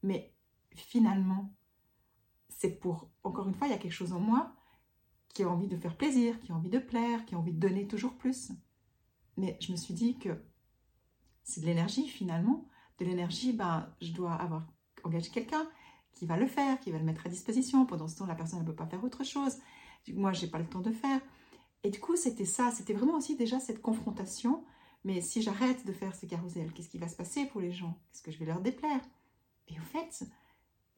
Mais 0.02 0.32
finalement, 0.74 1.52
c'est 2.48 2.70
pour, 2.80 3.10
encore 3.24 3.46
une 3.46 3.54
fois, 3.54 3.66
il 3.66 3.70
y 3.70 3.74
a 3.74 3.78
quelque 3.78 3.92
chose 3.92 4.12
en 4.12 4.20
moi 4.20 4.54
qui 5.34 5.42
a 5.42 5.48
envie 5.48 5.66
de 5.66 5.76
faire 5.76 5.96
plaisir, 5.96 6.40
qui 6.40 6.52
a 6.52 6.54
envie 6.54 6.70
de 6.70 6.78
plaire, 6.78 7.26
qui 7.26 7.34
a 7.34 7.38
envie 7.38 7.52
de 7.52 7.58
donner 7.58 7.86
toujours 7.86 8.14
plus. 8.14 8.52
Mais 9.36 9.58
je 9.60 9.72
me 9.72 9.76
suis 9.76 9.92
dit 9.92 10.16
que 10.18 10.40
c'est 11.42 11.60
de 11.60 11.66
l'énergie 11.66 12.08
finalement. 12.08 12.68
De 12.98 13.04
l'énergie, 13.04 13.52
ben, 13.52 13.92
je 14.00 14.12
dois 14.12 14.32
avoir 14.32 14.64
engagé 15.02 15.30
quelqu'un 15.30 15.68
qui 16.12 16.24
va 16.24 16.36
le 16.36 16.46
faire, 16.46 16.78
qui 16.78 16.92
va 16.92 16.98
le 16.98 17.04
mettre 17.04 17.26
à 17.26 17.28
disposition. 17.28 17.84
Pendant 17.84 18.06
ce 18.06 18.16
temps, 18.16 18.26
la 18.26 18.36
personne 18.36 18.60
ne 18.60 18.64
peut 18.64 18.74
pas 18.74 18.86
faire 18.86 19.02
autre 19.02 19.24
chose. 19.24 19.58
Moi, 20.12 20.32
je 20.32 20.44
n'ai 20.44 20.50
pas 20.50 20.60
le 20.60 20.68
temps 20.68 20.80
de 20.80 20.92
faire. 20.92 21.20
Et 21.82 21.90
du 21.90 21.98
coup, 21.98 22.14
c'était 22.14 22.44
ça. 22.44 22.70
C'était 22.70 22.94
vraiment 22.94 23.16
aussi 23.16 23.36
déjà 23.36 23.58
cette 23.58 23.82
confrontation. 23.82 24.64
Mais 25.02 25.20
si 25.20 25.42
j'arrête 25.42 25.84
de 25.84 25.92
faire 25.92 26.14
ces 26.14 26.28
carousels, 26.28 26.72
qu'est-ce 26.72 26.88
qui 26.88 26.98
va 26.98 27.08
se 27.08 27.16
passer 27.16 27.46
pour 27.46 27.60
les 27.60 27.72
gens? 27.72 27.98
Est-ce 28.12 28.22
que 28.22 28.30
je 28.30 28.38
vais 28.38 28.46
leur 28.46 28.60
déplaire? 28.60 29.00
Et 29.66 29.78
en 29.80 29.84
fait, 29.84 30.24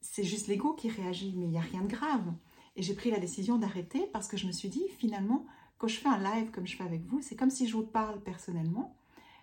c'est 0.00 0.24
juste 0.24 0.46
l'ego 0.46 0.74
qui 0.74 0.90
réagit, 0.90 1.34
mais 1.36 1.46
il 1.46 1.50
n'y 1.50 1.58
a 1.58 1.62
rien 1.62 1.82
de 1.82 1.88
grave. 1.88 2.34
Et 2.76 2.82
j'ai 2.82 2.94
pris 2.94 3.10
la 3.10 3.18
décision 3.18 3.58
d'arrêter 3.58 4.08
parce 4.12 4.28
que 4.28 4.36
je 4.36 4.46
me 4.46 4.52
suis 4.52 4.68
dit, 4.68 4.84
finalement, 4.98 5.46
quand 5.78 5.88
je 5.88 5.96
fais 5.96 6.08
un 6.08 6.18
live 6.18 6.50
comme 6.50 6.66
je 6.66 6.76
fais 6.76 6.84
avec 6.84 7.04
vous, 7.04 7.20
c'est 7.22 7.36
comme 7.36 7.50
si 7.50 7.66
je 7.66 7.76
vous 7.76 7.86
parle 7.86 8.20
personnellement. 8.22 8.96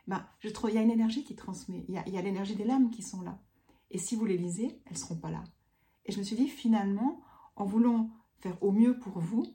Ben, 0.08 0.26
il 0.44 0.52
y 0.74 0.78
a 0.78 0.82
une 0.82 0.92
énergie 0.92 1.24
qui 1.24 1.36
transmet, 1.36 1.86
il 1.88 1.96
y 1.96 2.18
a, 2.18 2.22
l'énergie 2.22 2.56
des 2.56 2.66
lames 2.66 2.90
qui 2.90 3.02
sont 3.02 3.22
là. 3.22 3.40
Et 3.90 3.98
si 3.98 4.16
vous 4.16 4.26
les 4.26 4.38
lisez, 4.38 4.80
elles 4.86 4.94
ne 4.94 4.98
seront 4.98 5.16
pas 5.16 5.32
là. 5.32 5.44
Et 6.06 6.12
je 6.12 6.20
me 6.20 6.24
suis 6.24 6.36
dit, 6.36 6.48
finalement, 6.48 7.22
en 7.56 7.66
voulant 7.66 8.10
faire 8.40 8.62
au 8.62 8.72
mieux 8.72 8.98
pour 9.00 9.20
vous, 9.20 9.46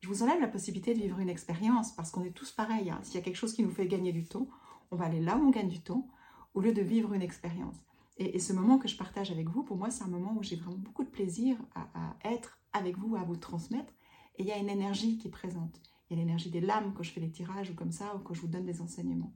je 0.00 0.08
vous 0.08 0.22
enlève 0.22 0.40
la 0.40 0.48
possibilité 0.48 0.94
de 0.94 1.00
vivre 1.00 1.18
une 1.18 1.28
expérience 1.28 1.92
parce 1.92 2.10
qu'on 2.10 2.24
est 2.24 2.30
tous 2.30 2.52
pareils. 2.52 2.90
Hein. 2.90 3.00
S'il 3.02 3.14
y 3.16 3.18
a 3.18 3.22
quelque 3.22 3.36
chose 3.36 3.54
qui 3.54 3.62
nous 3.62 3.70
fait 3.70 3.86
gagner 3.86 4.12
du 4.12 4.24
temps, 4.24 4.48
on 4.90 4.96
va 4.96 5.06
aller 5.06 5.20
là 5.20 5.36
où 5.36 5.46
on 5.46 5.50
gagne 5.50 5.68
du 5.68 5.80
temps 5.80 6.06
au 6.54 6.60
lieu 6.60 6.72
de 6.72 6.82
vivre 6.82 7.12
une 7.14 7.22
expérience. 7.22 7.76
Et, 8.16 8.38
ce 8.38 8.52
moment 8.52 8.78
que 8.78 8.86
je 8.86 8.96
partage 8.96 9.32
avec 9.32 9.48
vous, 9.48 9.64
pour 9.64 9.76
moi, 9.76 9.90
c'est 9.90 10.04
un 10.04 10.08
moment 10.08 10.34
où 10.36 10.42
j'ai 10.42 10.56
vraiment 10.56 10.78
beaucoup 10.78 11.02
de 11.02 11.08
plaisir 11.08 11.56
à, 11.74 12.14
être 12.24 12.58
avec 12.74 12.98
vous, 12.98 13.16
à 13.16 13.22
vous 13.22 13.36
transmettre. 13.36 13.92
Et 14.36 14.42
il 14.42 14.48
y 14.48 14.52
a 14.52 14.58
une 14.58 14.68
énergie 14.68 15.16
qui 15.16 15.28
est 15.28 15.30
présente. 15.30 15.80
Il 16.10 16.16
y 16.16 16.20
a 16.20 16.22
l'énergie 16.22 16.50
des 16.50 16.60
lames 16.60 16.92
quand 16.94 17.02
je 17.02 17.10
fais 17.10 17.20
les 17.20 17.30
tirages 17.30 17.70
ou 17.70 17.74
comme 17.74 17.92
ça, 17.92 18.14
ou 18.14 18.18
quand 18.18 18.34
je 18.34 18.42
vous 18.42 18.48
donne 18.48 18.66
des 18.66 18.82
enseignements. 18.82 19.32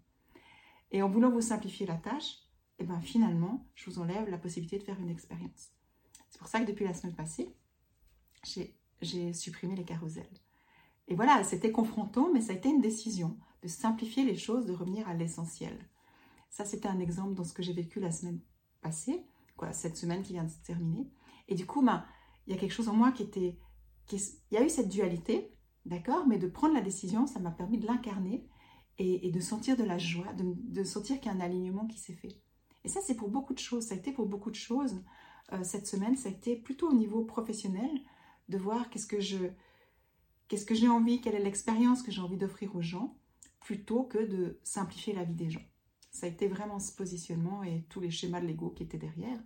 Et 0.90 1.02
en 1.02 1.08
voulant 1.08 1.30
vous 1.30 1.40
simplifier 1.40 1.86
la 1.86 1.96
tâche, 1.96 2.42
et 2.78 2.84
eh 2.84 2.86
ben 2.86 3.00
finalement, 3.00 3.66
je 3.74 3.90
vous 3.90 3.98
enlève 3.98 4.28
la 4.28 4.38
possibilité 4.38 4.78
de 4.78 4.84
faire 4.84 5.00
une 5.00 5.10
expérience. 5.10 5.70
C'est 6.30 6.38
pour 6.38 6.46
ça 6.46 6.60
que 6.60 6.66
depuis 6.66 6.84
la 6.84 6.94
semaine 6.94 7.16
passée, 7.16 7.52
j'ai 9.00 9.32
supprimé 9.32 9.74
les 9.74 9.84
carousels. 9.84 10.28
Et 11.08 11.16
voilà, 11.16 11.42
c'était 11.42 11.72
confrontant, 11.72 12.30
mais 12.32 12.40
ça 12.40 12.52
a 12.52 12.56
été 12.56 12.68
une 12.68 12.80
décision 12.80 13.36
de 13.62 13.68
simplifier 13.68 14.24
les 14.24 14.36
choses, 14.36 14.66
de 14.66 14.72
revenir 14.72 15.08
à 15.08 15.14
l'essentiel. 15.14 15.76
Ça, 16.50 16.64
c'était 16.64 16.88
un 16.88 17.00
exemple 17.00 17.34
dans 17.34 17.44
ce 17.44 17.52
que 17.52 17.62
j'ai 17.62 17.72
vécu 17.72 17.98
la 17.98 18.12
semaine 18.12 18.40
passé, 18.80 19.24
quoi, 19.56 19.72
cette 19.72 19.96
semaine 19.96 20.22
qui 20.22 20.34
vient 20.34 20.44
de 20.44 20.50
se 20.50 20.58
terminer. 20.58 21.10
Et 21.48 21.54
du 21.54 21.66
coup, 21.66 21.82
ben, 21.82 22.04
il 22.48 22.54
y 22.54 22.56
a 22.56 22.60
quelque 22.60 22.72
chose 22.72 22.88
en 22.88 22.94
moi 22.94 23.12
qui 23.12 23.22
était... 23.22 23.58
il 24.10 24.20
y 24.50 24.56
a 24.56 24.64
eu 24.64 24.70
cette 24.70 24.88
dualité, 24.88 25.52
d'accord 25.84 26.26
Mais 26.26 26.38
de 26.38 26.48
prendre 26.48 26.72
la 26.74 26.80
décision, 26.80 27.26
ça 27.26 27.40
m'a 27.40 27.50
permis 27.50 27.78
de 27.78 27.86
l'incarner 27.86 28.48
et, 28.96 29.30
de 29.30 29.38
sentir 29.38 29.76
de 29.76 29.84
la 29.84 29.98
joie, 29.98 30.32
de, 30.32 30.82
sentir 30.82 31.20
qu'il 31.20 31.30
y 31.30 31.34
a 31.34 31.36
un 31.36 31.40
alignement 31.40 31.86
qui 31.86 31.98
s'est 31.98 32.14
fait. 32.14 32.40
Et 32.84 32.88
ça, 32.88 33.00
c'est 33.04 33.14
pour 33.14 33.28
beaucoup 33.28 33.52
de 33.52 33.58
choses. 33.58 33.84
Ça 33.84 33.94
a 33.94 33.98
été 33.98 34.12
pour 34.12 34.26
beaucoup 34.26 34.50
de 34.50 34.56
choses. 34.56 35.04
Euh, 35.52 35.62
cette 35.62 35.86
semaine, 35.86 36.16
ça 36.16 36.30
a 36.30 36.32
été 36.32 36.56
plutôt 36.56 36.88
au 36.88 36.94
niveau 36.94 37.22
professionnel, 37.24 37.90
de 38.48 38.56
voir 38.56 38.88
qu'est-ce 38.88 39.06
que 39.06 39.20
je... 39.20 39.36
Qu'est-ce 40.48 40.64
que 40.64 40.74
j'ai 40.74 40.88
envie, 40.88 41.20
quelle 41.20 41.34
est 41.34 41.44
l'expérience 41.44 42.02
que 42.02 42.10
j'ai 42.10 42.22
envie 42.22 42.38
d'offrir 42.38 42.74
aux 42.74 42.80
gens, 42.80 43.18
plutôt 43.60 44.04
que 44.04 44.16
de 44.16 44.58
simplifier 44.64 45.12
la 45.12 45.24
vie 45.24 45.34
des 45.34 45.50
gens. 45.50 45.64
Ça 46.10 46.24
a 46.24 46.30
été 46.30 46.48
vraiment 46.48 46.78
ce 46.78 46.96
positionnement 46.96 47.62
et 47.62 47.84
tous 47.90 48.00
les 48.00 48.10
schémas 48.10 48.40
de 48.40 48.46
l'ego 48.46 48.70
qui 48.70 48.84
étaient 48.84 48.96
derrière. 48.96 49.38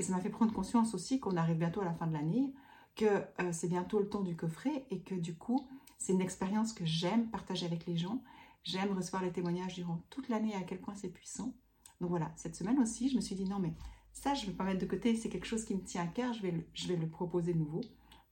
Et 0.00 0.02
ça 0.02 0.14
m'a 0.14 0.20
fait 0.22 0.30
prendre 0.30 0.54
conscience 0.54 0.94
aussi 0.94 1.20
qu'on 1.20 1.36
arrive 1.36 1.58
bientôt 1.58 1.82
à 1.82 1.84
la 1.84 1.92
fin 1.92 2.06
de 2.06 2.14
l'année, 2.14 2.54
que 2.96 3.04
euh, 3.04 3.52
c'est 3.52 3.68
bientôt 3.68 3.98
le 3.98 4.08
temps 4.08 4.22
du 4.22 4.34
coffret 4.34 4.86
et 4.90 5.02
que 5.02 5.14
du 5.14 5.34
coup, 5.34 5.68
c'est 5.98 6.14
une 6.14 6.22
expérience 6.22 6.72
que 6.72 6.86
j'aime 6.86 7.28
partager 7.28 7.66
avec 7.66 7.84
les 7.84 7.98
gens. 7.98 8.22
J'aime 8.64 8.96
recevoir 8.96 9.22
les 9.22 9.30
témoignages 9.30 9.74
durant 9.74 10.02
toute 10.08 10.30
l'année 10.30 10.54
à 10.54 10.62
quel 10.62 10.80
point 10.80 10.94
c'est 10.94 11.10
puissant. 11.10 11.54
Donc 12.00 12.08
voilà, 12.08 12.32
cette 12.36 12.56
semaine 12.56 12.78
aussi, 12.78 13.10
je 13.10 13.16
me 13.16 13.20
suis 13.20 13.34
dit 13.34 13.44
non, 13.44 13.58
mais 13.58 13.74
ça, 14.14 14.32
je 14.32 14.46
ne 14.46 14.52
vais 14.52 14.56
pas 14.56 14.64
mettre 14.64 14.80
de 14.80 14.86
côté, 14.86 15.14
c'est 15.16 15.28
quelque 15.28 15.44
chose 15.44 15.66
qui 15.66 15.74
me 15.74 15.82
tient 15.82 16.04
à 16.04 16.06
cœur, 16.06 16.32
je 16.32 16.40
vais, 16.40 16.52
le, 16.52 16.64
je 16.72 16.88
vais 16.88 16.96
le 16.96 17.06
proposer 17.06 17.52
de 17.52 17.58
nouveau. 17.58 17.82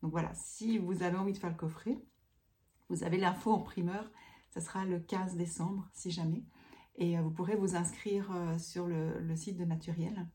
Donc 0.00 0.10
voilà, 0.10 0.32
si 0.34 0.78
vous 0.78 1.02
avez 1.02 1.18
envie 1.18 1.34
de 1.34 1.38
faire 1.38 1.50
le 1.50 1.56
coffret, 1.56 1.98
vous 2.88 3.04
avez 3.04 3.18
l'info 3.18 3.52
en 3.52 3.60
primeur, 3.60 4.10
ça 4.48 4.62
sera 4.62 4.86
le 4.86 5.00
15 5.00 5.36
décembre, 5.36 5.86
si 5.92 6.10
jamais. 6.10 6.44
Et 6.96 7.18
euh, 7.18 7.20
vous 7.20 7.30
pourrez 7.30 7.56
vous 7.56 7.76
inscrire 7.76 8.30
euh, 8.32 8.56
sur 8.56 8.86
le, 8.86 9.36
site 9.36 9.58
de 9.58 9.66
Naturel. 9.66 10.26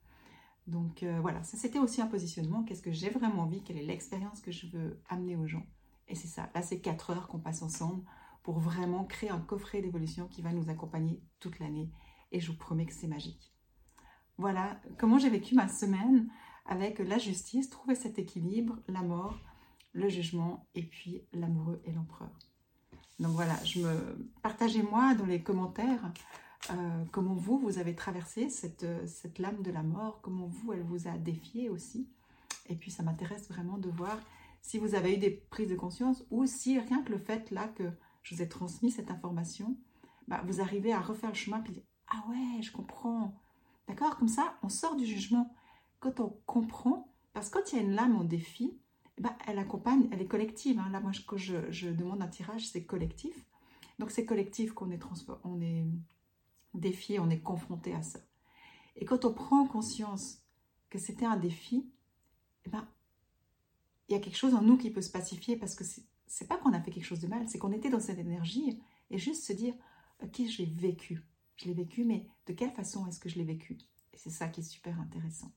Donc 0.68 1.04
euh, 1.04 1.20
voilà, 1.22 1.44
ça 1.44 1.58
c'était 1.58 1.80
aussi 1.80 2.02
un 2.02 2.08
positionnement. 2.08 2.64
Qu'est-ce 2.64 2.82
que 2.82 2.92
j'ai 2.92 3.10
vraiment 3.10 3.44
envie? 3.44 3.64
Quelle 3.64 3.78
est 3.78 3.86
l'expérience 3.86 4.42
que 4.42 4.52
je 4.52 4.68
veux 4.68 5.02
amener 5.10 5.36
aux 5.36 5.48
gens? 5.48 5.66
Et 6.08 6.16
c'est 6.16 6.28
ça. 6.28 6.50
Là, 6.54 6.62
c'est 6.62 6.80
4 6.80 7.12
heures 7.12 7.28
qu'on 7.28 7.40
passe 7.40 7.62
ensemble 7.62 8.04
pour 8.44 8.60
vraiment 8.60 9.06
créer 9.06 9.30
un 9.30 9.40
coffret 9.40 9.82
d'évolution 9.82 10.28
qui 10.28 10.42
va 10.42 10.52
nous 10.52 10.70
accompagner 10.70 11.22
toute 11.40 11.60
l'année. 11.60 11.90
Et 12.32 12.40
je 12.40 12.52
vous 12.52 12.58
promets 12.58 12.86
que 12.86 12.94
c'est 12.94 13.08
magique. 13.08 13.54
Voilà 14.38 14.82
comment 14.98 15.18
j'ai 15.18 15.30
vécu 15.30 15.56
ma 15.56 15.68
semaine 15.68 16.30
avec 16.66 17.00
la 17.00 17.18
justice, 17.18 17.70
trouver 17.70 17.96
cet 17.96 18.20
équilibre, 18.20 18.80
la 18.88 19.02
mort, 19.02 19.40
le 19.94 20.10
jugement 20.10 20.68
et 20.76 20.84
puis 20.84 21.24
l'amoureux 21.34 21.82
et 21.86 21.92
l'empereur. 21.92 22.32
Donc 23.20 23.34
voilà, 23.34 23.56
je 23.64 23.80
me 23.80 24.32
partagez-moi 24.42 25.14
dans 25.16 25.26
les 25.26 25.44
commentaires 25.44 26.12
euh, 26.72 27.04
comment 27.12 27.34
vous, 27.34 27.58
vous 27.60 27.78
avez 27.78 27.96
traversé 27.96 28.50
cette, 28.50 28.86
cette 29.08 29.40
lame 29.40 29.62
de 29.62 29.72
la 29.72 29.84
mort, 29.84 30.20
comment 30.22 30.48
vous, 30.48 30.74
elle 30.74 30.84
vous 30.84 31.08
a 31.08 31.18
défié 31.18 31.70
aussi? 31.70 32.08
Et 32.70 32.76
puis 32.76 32.92
ça 32.92 33.04
m'intéresse 33.04 33.50
vraiment 33.50 33.78
de 33.78 33.90
voir 33.90 34.18
si 34.62 34.78
vous 34.78 34.96
avez 34.96 35.16
eu 35.16 35.18
des 35.18 35.30
prises 35.30 35.70
de 35.70 35.76
conscience 35.76 36.24
ou 36.32 36.46
si 36.46 36.80
rien 36.80 37.04
que 37.04 37.12
le 37.12 37.18
fait 37.18 37.52
là 37.52 37.68
que 37.68 37.92
je 38.24 38.34
vous 38.34 38.42
ai 38.42 38.48
transmis 38.48 38.92
cette 38.92 39.12
information, 39.12 39.78
bah, 40.28 40.42
vous 40.46 40.62
arrivez 40.62 40.94
à 40.94 41.02
refaire 41.02 41.30
le 41.30 41.36
chemin 41.36 41.60
dire 41.60 41.84
Ah 42.08 42.24
ouais, 42.30 42.62
je 42.62 42.72
comprends. 42.72 43.36
D'accord? 43.88 44.18
Comme 44.18 44.30
ça, 44.30 44.58
on 44.64 44.70
sort 44.70 44.96
du 44.96 45.06
jugement. 45.06 45.54
Quand 46.00 46.22
on 46.22 46.40
comprend, 46.46 47.14
parce 47.34 47.50
que 47.50 47.60
quand 47.60 47.72
il 47.72 47.76
y 47.76 47.80
a 47.80 47.84
une 47.84 47.92
lame 47.92 48.16
en 48.16 48.24
défi, 48.24 48.78
bah, 49.20 49.36
elle 49.46 49.60
accompagne, 49.60 50.08
elle 50.12 50.22
est 50.22 50.28
collective. 50.28 50.80
Hein. 50.80 50.90
Là, 50.92 51.02
moi, 51.02 51.12
quand 51.28 51.38
je, 51.38 51.90
demande 51.90 52.22
un 52.22 52.28
tirage, 52.28 52.68
c'est 52.70 52.86
collectif. 52.86 53.46
Donc, 54.00 54.12
c'est 54.12 54.26
collectif 54.26 54.72
qu'on 54.72 54.90
est, 54.92 55.00
on 55.44 55.62
est 55.62 55.86
défié, 56.74 57.20
on 57.20 57.30
est 57.30 57.42
confronté 57.42 57.94
à 57.94 58.02
ça. 58.02 58.20
Et 58.96 59.06
quand 59.06 59.26
on 59.26 59.34
prend 59.34 59.66
conscience 59.68 60.44
que 60.90 61.00
c'était 61.00 61.26
un 61.26 61.38
défi, 61.38 61.90
eh 62.66 62.70
ben, 62.70 62.88
il 64.08 64.14
y 64.14 64.16
a 64.16 64.20
quelque 64.20 64.38
chose 64.38 64.54
en 64.54 64.62
nous 64.62 64.78
qui 64.78 64.92
peut 64.92 65.02
se 65.02 65.12
pacifier 65.12 65.56
parce 65.56 65.76
que 65.76 65.84
c'est 65.84 66.48
pas 66.48 66.58
qu'on 66.58 66.74
a 66.74 66.82
fait 66.82 66.92
quelque 66.92 67.06
chose 67.06 67.20
de 67.20 67.28
mal, 67.28 67.48
c'est 67.48 67.58
qu'on 67.58 67.72
était 67.72 67.90
dans 67.90 68.00
cette 68.00 68.20
énergie 68.20 68.82
et 69.10 69.18
juste 69.18 69.44
se 69.44 69.54
dire, 69.54 69.74
ok, 70.22 70.42
je 70.48 70.60
l'ai 70.60 70.70
vécu. 70.70 71.24
Je 71.58 71.66
l'ai 71.66 71.74
vécu, 71.74 72.04
mais 72.04 72.28
de 72.48 72.54
quelle 72.54 72.72
façon 72.72 73.06
est-ce 73.08 73.20
que 73.20 73.30
je 73.30 73.38
l'ai 73.38 73.44
vécu? 73.44 73.78
Et 74.14 74.18
c'est 74.18 74.30
ça 74.30 74.48
qui 74.48 74.62
est 74.62 74.64
super 74.64 75.00
intéressant. 75.00 75.52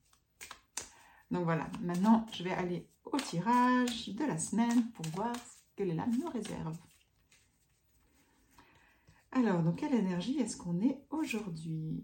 Donc 1.30 1.44
voilà, 1.44 1.68
maintenant 1.80 2.26
je 2.32 2.44
vais 2.44 2.52
aller 2.52 2.88
au 3.04 3.16
tirage 3.18 4.08
de 4.08 4.24
la 4.24 4.38
semaine 4.38 4.90
pour 4.92 5.06
voir 5.06 5.34
ce 5.34 5.76
que 5.76 5.82
les 5.82 5.94
lames 5.94 6.16
nous 6.18 6.28
réservent. 6.28 6.78
Alors, 9.36 9.62
dans 9.62 9.74
quelle 9.74 9.92
énergie 9.92 10.38
est-ce 10.38 10.56
qu'on 10.56 10.80
est, 10.80 11.04
aujourd'hui? 11.10 12.02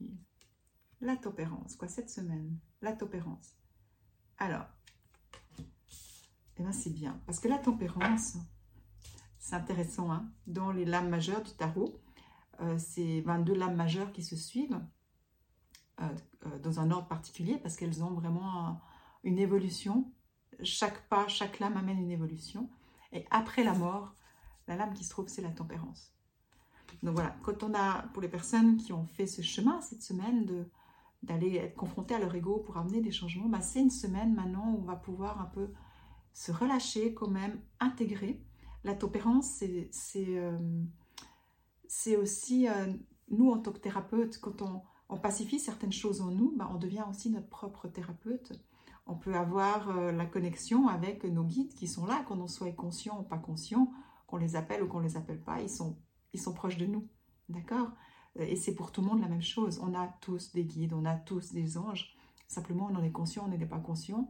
La 1.00 1.16
tempérance, 1.16 1.76
quoi, 1.76 1.88
cette 1.88 2.10
semaine 2.10 2.58
La 2.82 2.92
tempérance. 2.92 3.54
Alors, 4.36 4.66
eh 5.58 6.62
bien 6.62 6.72
c'est 6.72 6.90
bien, 6.90 7.18
parce 7.24 7.40
que 7.40 7.48
la 7.48 7.56
tempérance, 7.56 8.36
c'est 9.38 9.54
intéressant, 9.54 10.12
hein 10.12 10.30
dans 10.46 10.72
les 10.72 10.84
lames 10.84 11.08
majeures 11.08 11.42
du 11.42 11.52
tarot, 11.52 12.02
euh, 12.60 12.76
c'est 12.76 13.22
22 13.22 13.54
lames 13.54 13.76
majeures 13.76 14.12
qui 14.12 14.22
se 14.22 14.36
suivent 14.36 14.82
euh, 16.02 16.08
euh, 16.44 16.58
dans 16.58 16.80
un 16.80 16.90
ordre 16.90 17.08
particulier, 17.08 17.56
parce 17.56 17.76
qu'elles 17.76 18.04
ont 18.04 18.12
vraiment 18.12 18.78
une 19.24 19.38
évolution 19.38 20.12
chaque 20.62 21.08
pas, 21.08 21.28
chaque 21.28 21.60
lame 21.60 21.78
amène 21.78 21.98
une 21.98 22.10
évolution. 22.10 22.68
Et 23.10 23.24
après 23.30 23.64
la 23.64 23.72
mort, 23.72 24.16
la 24.68 24.76
lame 24.76 24.92
qui 24.92 25.04
se 25.04 25.08
trouve, 25.08 25.28
c'est 25.28 25.40
la 25.40 25.50
tempérance. 25.50 26.12
Donc 27.02 27.14
voilà, 27.14 27.34
quand 27.42 27.62
on 27.62 27.74
a, 27.74 28.02
pour 28.12 28.22
les 28.22 28.28
personnes 28.28 28.76
qui 28.76 28.92
ont 28.92 29.06
fait 29.06 29.26
ce 29.26 29.42
chemin 29.42 29.80
cette 29.80 30.02
semaine, 30.02 30.44
de 30.44 30.64
d'aller 31.22 31.54
être 31.54 31.76
confrontées 31.76 32.16
à 32.16 32.18
leur 32.18 32.34
ego 32.34 32.58
pour 32.58 32.76
amener 32.78 33.00
des 33.00 33.12
changements, 33.12 33.48
bah 33.48 33.60
c'est 33.60 33.80
une 33.80 33.90
semaine 33.90 34.34
maintenant 34.34 34.72
où 34.72 34.78
on 34.78 34.84
va 34.84 34.96
pouvoir 34.96 35.40
un 35.40 35.44
peu 35.44 35.72
se 36.32 36.50
relâcher 36.50 37.14
quand 37.14 37.28
même, 37.28 37.60
intégrer. 37.78 38.42
La 38.82 38.94
tempérance, 38.94 39.48
c'est 39.48 39.88
euh, 40.16 40.58
c'est 41.86 42.16
aussi, 42.16 42.68
euh, 42.68 42.92
nous 43.30 43.50
en 43.50 43.58
tant 43.58 43.70
que 43.70 43.78
thérapeute, 43.78 44.40
quand 44.40 44.62
on, 44.62 44.82
on, 45.08 45.16
pacifie 45.16 45.60
certaines 45.60 45.92
choses 45.92 46.20
en 46.22 46.32
nous, 46.32 46.52
bah 46.56 46.68
on 46.72 46.78
devient 46.78 47.04
aussi 47.08 47.30
notre 47.30 47.48
propre 47.48 47.86
thérapeute 47.86 48.52
on 49.06 49.14
peut 49.14 49.34
avoir 49.34 49.90
euh, 49.90 50.12
la 50.12 50.26
connexion 50.26 50.88
avec 50.88 51.24
nos 51.24 51.44
guides 51.44 51.74
qui 51.74 51.88
sont 51.88 52.06
là, 52.06 52.22
qu'on 52.26 52.40
en 52.40 52.48
soit 52.48 52.72
conscient 52.72 53.20
ou 53.20 53.22
pas 53.22 53.38
conscient, 53.38 53.92
qu'on 54.26 54.36
les 54.36 54.56
appelle 54.56 54.82
ou 54.82 54.88
qu'on 54.88 55.00
les 55.00 55.16
appelle 55.16 55.40
pas, 55.40 55.60
ils 55.60 55.70
sont, 55.70 55.96
ils 56.32 56.40
sont 56.40 56.54
proches 56.54 56.76
de 56.76 56.86
nous. 56.86 57.08
D'accord? 57.48 57.90
Et 58.36 58.56
c'est 58.56 58.74
pour 58.74 58.92
tout 58.92 59.02
le 59.02 59.08
monde 59.08 59.20
la 59.20 59.28
même 59.28 59.42
chose. 59.42 59.80
On 59.82 59.94
a 59.94 60.08
tous 60.20 60.52
des 60.52 60.64
guides, 60.64 60.94
on 60.94 61.04
a 61.04 61.14
tous 61.14 61.52
des 61.52 61.76
anges. 61.76 62.14
Simplement, 62.48 62.88
on 62.90 62.96
en 62.96 63.02
est 63.02 63.12
conscient, 63.12 63.44
on 63.44 63.48
n'est 63.48 63.66
pas 63.66 63.78
conscient. 63.78 64.28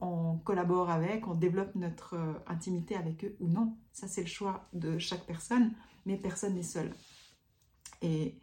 On 0.00 0.38
collabore 0.38 0.90
avec, 0.90 1.28
on 1.28 1.34
développe 1.34 1.74
notre 1.74 2.14
euh, 2.14 2.34
intimité 2.46 2.96
avec 2.96 3.24
eux 3.24 3.36
ou 3.40 3.46
non. 3.46 3.76
Ça, 3.92 4.08
c'est 4.08 4.22
le 4.22 4.26
choix 4.26 4.68
de 4.72 4.98
chaque 4.98 5.26
personne, 5.26 5.72
mais 6.06 6.16
personne 6.16 6.54
n'est 6.54 6.62
seul. 6.62 6.92
Et, 8.00 8.38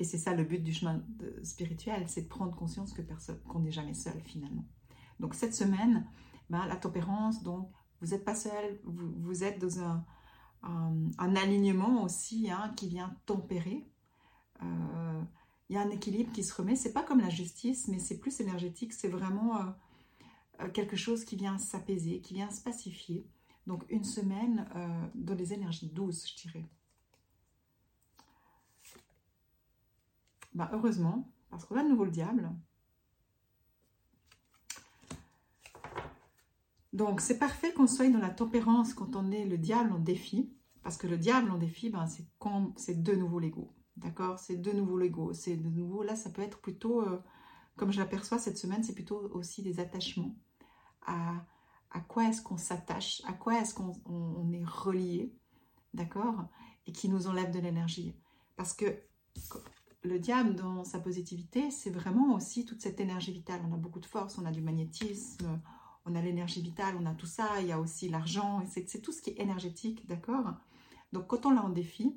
c'est 0.00 0.18
ça 0.18 0.34
le 0.34 0.44
but 0.44 0.62
du 0.62 0.72
chemin 0.72 1.02
spirituel, 1.44 2.04
c'est 2.08 2.22
de 2.22 2.28
prendre 2.28 2.54
conscience 2.54 2.92
que 2.92 3.00
personne, 3.00 3.40
qu'on 3.48 3.60
n'est 3.60 3.70
jamais 3.70 3.94
seul 3.94 4.20
finalement. 4.20 4.66
Donc 5.18 5.34
cette 5.34 5.54
semaine, 5.54 6.06
ben, 6.50 6.66
la 6.66 6.76
tempérance, 6.76 7.42
donc 7.42 7.70
vous 8.02 8.08
n'êtes 8.08 8.24
pas 8.24 8.34
seul, 8.34 8.80
vous, 8.84 9.44
êtes 9.44 9.58
dans 9.58 9.80
un, 9.80 10.04
un, 10.64 11.36
alignement 11.36 12.02
aussi 12.02 12.50
hein, 12.50 12.72
qui 12.76 12.88
vient 12.88 13.14
tempérer. 13.26 13.86
Euh, 14.62 15.22
il 15.68 15.76
y 15.76 15.78
a 15.78 15.82
un 15.82 15.90
équilibre 15.90 16.32
qui 16.32 16.44
se 16.44 16.54
remet. 16.54 16.76
C'est 16.76 16.92
pas 16.92 17.02
comme 17.02 17.20
la 17.20 17.28
justice, 17.28 17.88
mais 17.88 17.98
c'est 17.98 18.18
plus 18.18 18.40
énergétique. 18.40 18.92
C'est 18.92 19.08
vraiment 19.08 19.56
euh, 19.56 19.64
euh, 20.60 20.70
quelque 20.70 20.96
chose 20.96 21.24
qui 21.24 21.36
vient 21.36 21.58
s'apaiser, 21.58 22.20
qui 22.20 22.34
vient 22.34 22.50
se 22.50 22.62
pacifier. 22.62 23.26
Donc 23.66 23.84
une 23.88 24.04
semaine 24.04 24.66
dans 25.14 25.34
des 25.34 25.54
énergies 25.54 25.88
douces, 25.88 26.28
je 26.28 26.42
dirais. 26.42 26.66
Ben, 30.52 30.68
heureusement, 30.72 31.26
parce 31.50 31.64
qu'on 31.64 31.76
a 31.76 31.82
de 31.82 31.88
nouveau 31.88 32.04
le 32.04 32.10
diable. 32.10 32.50
Donc, 36.94 37.20
c'est 37.20 37.38
parfait 37.38 37.72
qu'on 37.72 37.88
soit 37.88 38.08
dans 38.08 38.20
la 38.20 38.30
tempérance 38.30 38.94
quand 38.94 39.16
on 39.16 39.32
est 39.32 39.44
le 39.44 39.58
diable 39.58 39.92
en 39.92 39.98
défi. 39.98 40.53
Parce 40.84 40.96
que 40.98 41.08
le 41.08 41.18
diable 41.18 41.50
en 41.50 41.58
défi, 41.58 41.90
ben, 41.90 42.06
c'est 42.06 43.02
de 43.02 43.14
nouveau 43.14 43.40
l'ego. 43.40 43.72
D'accord? 43.96 44.38
C'est 44.38 44.56
de 44.56 44.70
nouveau 44.70 44.98
l'ego. 44.98 45.32
C'est 45.32 45.56
de 45.56 45.68
nouveau, 45.68 46.02
là, 46.02 46.14
ça 46.14 46.28
peut 46.30 46.42
être 46.42 46.60
plutôt, 46.60 47.00
euh, 47.00 47.20
comme 47.74 47.90
je 47.90 47.98
l'aperçois 47.98 48.38
cette 48.38 48.58
semaine, 48.58 48.84
c'est 48.84 48.94
plutôt 48.94 49.30
aussi 49.32 49.62
des 49.62 49.80
attachements. 49.80 50.36
À, 51.06 51.42
à 51.90 52.00
quoi 52.00 52.28
est-ce 52.28 52.42
qu'on 52.42 52.58
s'attache? 52.58 53.22
À 53.26 53.32
quoi 53.32 53.58
est-ce 53.60 53.74
qu'on 53.74 54.52
est 54.52 54.64
relié? 54.64 55.32
D'accord? 55.94 56.44
Et 56.86 56.92
qui 56.92 57.08
nous 57.08 57.28
enlève 57.28 57.50
de 57.50 57.60
l'énergie. 57.60 58.14
Parce 58.56 58.74
que 58.74 58.84
le 60.02 60.18
diable, 60.18 60.54
dans 60.54 60.84
sa 60.84 60.98
positivité, 60.98 61.70
c'est 61.70 61.90
vraiment 61.90 62.34
aussi 62.34 62.66
toute 62.66 62.82
cette 62.82 63.00
énergie 63.00 63.32
vitale. 63.32 63.62
On 63.66 63.72
a 63.72 63.78
beaucoup 63.78 64.00
de 64.00 64.06
force, 64.06 64.36
on 64.36 64.44
a 64.44 64.52
du 64.52 64.60
magnétisme, 64.60 65.62
on 66.04 66.14
a 66.14 66.20
l'énergie 66.20 66.60
vitale, 66.60 66.94
on 67.00 67.06
a 67.06 67.14
tout 67.14 67.26
ça, 67.26 67.62
il 67.62 67.68
y 67.68 67.72
a 67.72 67.80
aussi 67.80 68.10
l'argent, 68.10 68.62
c'est 68.66 69.00
tout 69.00 69.12
ce 69.12 69.22
qui 69.22 69.30
est 69.30 69.40
énergétique, 69.40 70.06
d'accord? 70.06 70.52
Donc 71.14 71.28
quand 71.28 71.46
on 71.46 71.50
l'a 71.50 71.62
en 71.62 71.70
défi, 71.70 72.12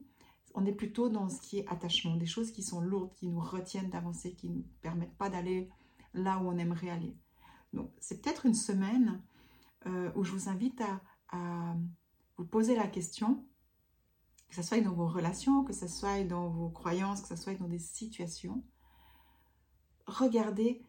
on 0.56 0.66
est 0.66 0.74
plutôt 0.74 1.08
dans 1.08 1.30
ce 1.30 1.40
qui 1.40 1.60
est 1.60 1.68
attachement, 1.68 2.16
des 2.16 2.26
choses 2.26 2.52
qui 2.52 2.64
sont 2.64 2.82
lourdes, 2.82 3.14
qui 3.14 3.28
nous 3.28 3.40
retiennent 3.40 3.92
d'avancer, 3.92 4.34
qui 4.34 4.50
ne 4.50 4.56
nous 4.56 4.66
permettent 4.82 5.16
pas 5.18 5.30
d'aller 5.30 5.70
là 6.16 6.40
où 6.40 6.48
on 6.50 6.58
aimerait 6.58 6.90
aller. 6.90 7.16
Donc 7.74 7.92
c'est 8.00 8.24
peut-être 8.24 8.48
une 8.48 8.56
semaine 8.56 9.22
euh, 9.86 10.12
où 10.16 10.24
je 10.24 10.32
vous 10.32 10.50
invite 10.50 10.82
à, 10.82 11.76
vous 12.38 12.46
poser 12.46 12.76
la 12.76 12.88
question, 12.88 13.46
que 14.50 14.56
ce 14.56 14.62
soit 14.62 14.80
dans 14.82 14.94
vos 14.94 15.08
relations, 15.08 15.64
que 15.64 15.74
ce 15.74 15.88
soit 15.88 16.24
dans 16.24 16.50
vos 16.50 16.70
croyances, 16.70 17.22
que 17.22 17.28
ce 17.28 17.36
soit 17.36 17.56
dans 17.56 17.68
des 17.68 17.80
situations, 17.80 18.64
regardez 20.06 20.84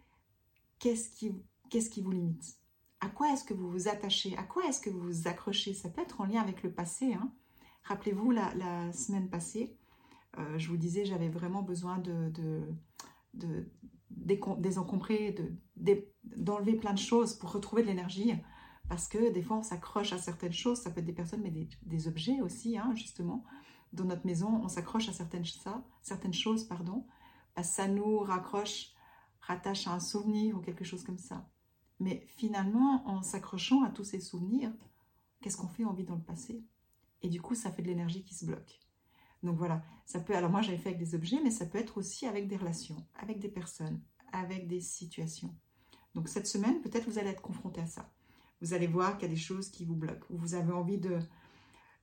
qu'est-ce 0.78 1.10
qui, 1.10 1.42
qu'est-ce 1.70 1.90
qui 1.90 2.02
vous 2.02 2.12
limite 2.12 2.58
à 3.00 3.08
quoi 3.08 3.32
est-ce 3.32 3.44
que 3.44 3.54
vous 3.54 3.70
vous 3.70 3.88
attachez? 3.88 4.36
À 4.36 4.42
quoi 4.42 4.64
est-ce 4.66 4.80
que 4.80 4.90
vous 4.90 5.00
vous 5.00 5.28
accrochez? 5.28 5.72
Ça 5.72 5.88
peut 5.88 6.02
être 6.02 6.20
en 6.20 6.24
lien 6.24 6.40
avec 6.40 6.62
le 6.62 6.72
passé. 6.72 7.14
Hein. 7.14 7.32
Rappelez-vous 7.84 8.30
la, 8.30 8.92
semaine 8.92 9.28
passée, 9.28 9.76
Euh, 10.36 10.58
je 10.58 10.68
vous 10.68 10.76
disais, 10.76 11.04
j'avais 11.04 11.30
vraiment 11.30 11.62
besoin 11.62 11.98
de, 11.98 12.30
désencombrer, 14.10 15.34
d'enlever 16.36 16.74
plein 16.76 16.92
de 16.92 16.98
choses 16.98 17.34
pour 17.34 17.52
retrouver 17.52 17.82
de 17.82 17.88
l'énergie. 17.88 18.34
Parce 18.88 19.08
que 19.08 19.32
des 19.32 19.42
fois, 19.42 19.58
on 19.58 19.62
s'accroche 19.62 20.12
à 20.12 20.18
certaines 20.18 20.52
choses. 20.52 20.80
Ça 20.80 20.90
peut 20.90 21.00
être 21.00 21.06
des 21.06 21.12
personnes, 21.12 21.42
mais 21.42 21.68
des, 21.82 22.08
objets 22.08 22.40
aussi, 22.40 22.78
hein, 22.78 22.92
justement. 22.94 23.44
Dans 23.92 24.04
notre 24.04 24.26
maison, 24.26 24.60
on 24.62 24.68
s'accroche 24.68 25.08
à 25.08 25.12
certaines, 25.12 25.44
certaines 26.02 26.34
choses, 26.34 26.64
pardon. 26.64 27.06
Parce 27.54 27.68
que 27.68 27.74
ça 27.74 27.88
nous 27.88 28.18
raccroche, 28.18 28.92
rattache 29.40 29.86
à 29.86 29.92
un 29.92 30.00
souvenir 30.00 30.56
ou 30.56 30.60
quelque 30.60 30.84
chose 30.84 31.04
comme 31.04 31.18
ça. 31.18 31.48
Mais 32.00 32.24
finalement, 32.36 33.06
en 33.08 33.22
s'accrochant 33.22 33.82
à 33.82 33.90
tous 33.90 34.04
ces 34.04 34.20
souvenirs, 34.20 34.72
qu'est-ce 35.40 35.56
qu'on 35.56 35.68
fait 35.68 35.84
On 35.84 35.92
vit 35.92 36.04
dans 36.04 36.14
le 36.16 36.22
passé? 36.22 36.64
Et 37.22 37.28
du 37.28 37.40
coup, 37.40 37.54
ça 37.54 37.70
fait 37.70 37.82
de 37.82 37.88
l'énergie 37.88 38.22
qui 38.22 38.34
se 38.34 38.44
bloque. 38.46 38.80
Donc 39.42 39.56
voilà, 39.56 39.82
ça 40.04 40.20
peut. 40.20 40.34
Alors 40.34 40.50
moi, 40.50 40.62
j'avais 40.62 40.78
fait 40.78 40.90
avec 40.90 40.98
des 40.98 41.14
objets, 41.14 41.40
mais 41.42 41.50
ça 41.50 41.66
peut 41.66 41.78
être 41.78 41.98
aussi 41.98 42.26
avec 42.26 42.48
des 42.48 42.56
relations, 42.56 42.96
avec 43.18 43.38
des 43.38 43.48
personnes, 43.48 44.00
avec 44.32 44.66
des 44.66 44.80
situations. 44.80 45.54
Donc 46.14 46.28
cette 46.28 46.46
semaine, 46.46 46.80
peut-être 46.80 47.08
vous 47.08 47.18
allez 47.18 47.30
être 47.30 47.42
confronté 47.42 47.80
à 47.80 47.86
ça. 47.86 48.10
Vous 48.60 48.74
allez 48.74 48.88
voir 48.88 49.16
qu'il 49.16 49.28
y 49.28 49.30
a 49.30 49.34
des 49.34 49.40
choses 49.40 49.70
qui 49.70 49.84
vous 49.84 49.94
bloquent, 49.94 50.26
ou 50.30 50.36
vous 50.36 50.54
avez 50.54 50.72
envie 50.72 50.98
de, 50.98 51.20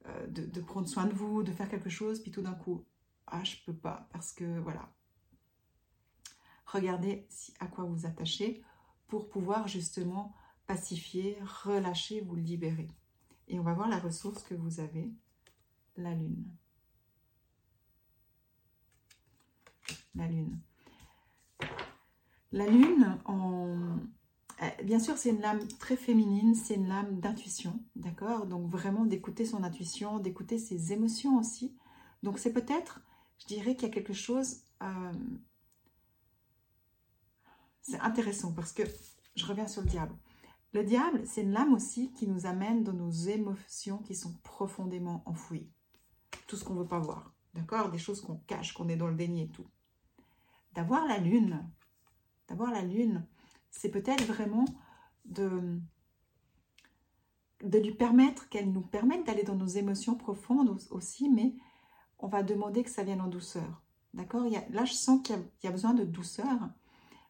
euh, 0.07 0.27
de, 0.27 0.61
prendre 0.61 0.87
soin 0.87 1.05
de 1.05 1.13
vous, 1.13 1.43
de 1.43 1.51
faire 1.51 1.67
quelque 1.67 1.89
chose, 1.89 2.21
puis 2.21 2.31
tout 2.31 2.41
d'un 2.41 2.53
coup, 2.53 2.85
ah, 3.27 3.43
je 3.43 3.57
peux 3.65 3.75
pas, 3.75 4.07
parce 4.13 4.31
que 4.31 4.59
voilà. 4.59 4.93
Regardez 6.65 7.27
à 7.59 7.67
quoi 7.67 7.83
vous 7.83 8.05
attachez 8.05 8.63
pour 9.07 9.29
pouvoir 9.29 9.67
justement 9.67 10.33
pacifier, 10.67 11.37
relâcher, 11.63 12.21
vous 12.21 12.35
libérer. 12.35 12.87
Et 13.47 13.59
on 13.59 13.63
va 13.63 13.73
voir 13.73 13.87
la 13.87 13.99
ressource 13.99 14.43
que 14.43 14.55
vous 14.55 14.79
avez, 14.79 15.09
la 15.97 16.13
lune. 16.13 16.45
La 20.15 20.27
lune. 20.27 20.57
La 22.51 22.67
lune, 22.67 23.19
eh, 24.61 24.83
bien 24.83 24.99
sûr, 24.99 25.17
c'est 25.17 25.29
une 25.29 25.41
lame 25.41 25.67
très 25.79 25.97
féminine, 25.97 26.55
c'est 26.55 26.75
une 26.75 26.87
lame 26.87 27.19
d'intuition, 27.19 27.79
d'accord? 27.95 28.45
Donc 28.45 28.69
vraiment 28.69 29.05
d'écouter 29.05 29.45
son 29.45 29.63
intuition, 29.63 30.19
d'écouter 30.19 30.57
ses 30.57 30.93
émotions 30.93 31.37
aussi. 31.37 31.75
Donc 32.23 32.39
c'est 32.39 32.53
peut-être, 32.53 33.01
je 33.39 33.47
dirais 33.47 33.75
qu'il 33.75 33.87
y 33.89 33.91
a 33.91 33.93
quelque 33.93 34.13
chose... 34.13 34.61
Euh, 34.81 35.13
c'est 37.81 37.99
intéressant 37.99 38.51
parce 38.53 38.71
que 38.71 38.83
je 39.35 39.45
reviens 39.45 39.67
sur 39.67 39.81
le 39.81 39.87
diable. 39.87 40.15
Le 40.75 40.83
diable, 40.83 41.21
c'est 41.25 41.43
une 41.43 41.57
aussi 41.73 42.11
qui 42.11 42.27
nous 42.27 42.47
amène 42.47 42.83
dans 42.83 42.91
nos 42.91 43.09
émotions 43.09 43.99
qui 43.99 44.13
sont 44.13 44.33
profondément 44.43 45.23
enfouies. 45.25 45.69
Tout 46.47 46.57
ce 46.57 46.65
qu'on 46.65 46.73
ne 46.73 46.79
veut 46.79 46.87
pas 46.87 46.99
voir. 46.99 47.31
D'accord? 47.53 47.89
Des 47.91 47.97
choses 47.97 48.19
qu'on 48.19 48.35
cache, 48.45 48.73
qu'on 48.73 48.89
est 48.89 48.97
dans 48.97 49.07
le 49.07 49.15
déni 49.15 49.43
et 49.43 49.47
tout. 49.47 49.65
D'avoir 50.73 51.07
la 51.07 51.17
lune, 51.17 51.65
d'avoir 52.49 52.71
la 52.71 52.81
lune, 52.81 53.25
c'est 53.71 53.87
peut-être 53.87 54.25
vraiment 54.25 54.65
de, 55.23 55.79
de 57.63 57.79
lui 57.79 57.93
permettre, 57.93 58.49
qu'elle 58.49 58.73
nous 58.73 58.81
permette 58.81 59.25
d'aller 59.25 59.43
dans 59.43 59.55
nos 59.55 59.67
émotions 59.67 60.15
profondes 60.15 60.77
aussi, 60.91 61.29
mais 61.29 61.55
on 62.19 62.27
va 62.27 62.43
demander 62.43 62.83
que 62.83 62.89
ça 62.89 63.03
vienne 63.05 63.21
en 63.21 63.29
douceur. 63.29 63.81
D'accord? 64.13 64.43
Là, 64.71 64.83
je 64.83 64.91
sens 64.91 65.21
qu'il 65.23 65.37
y, 65.63 65.67
a 65.67 65.71
besoin 65.71 65.93
de 65.93 66.03
douceur, 66.03 66.69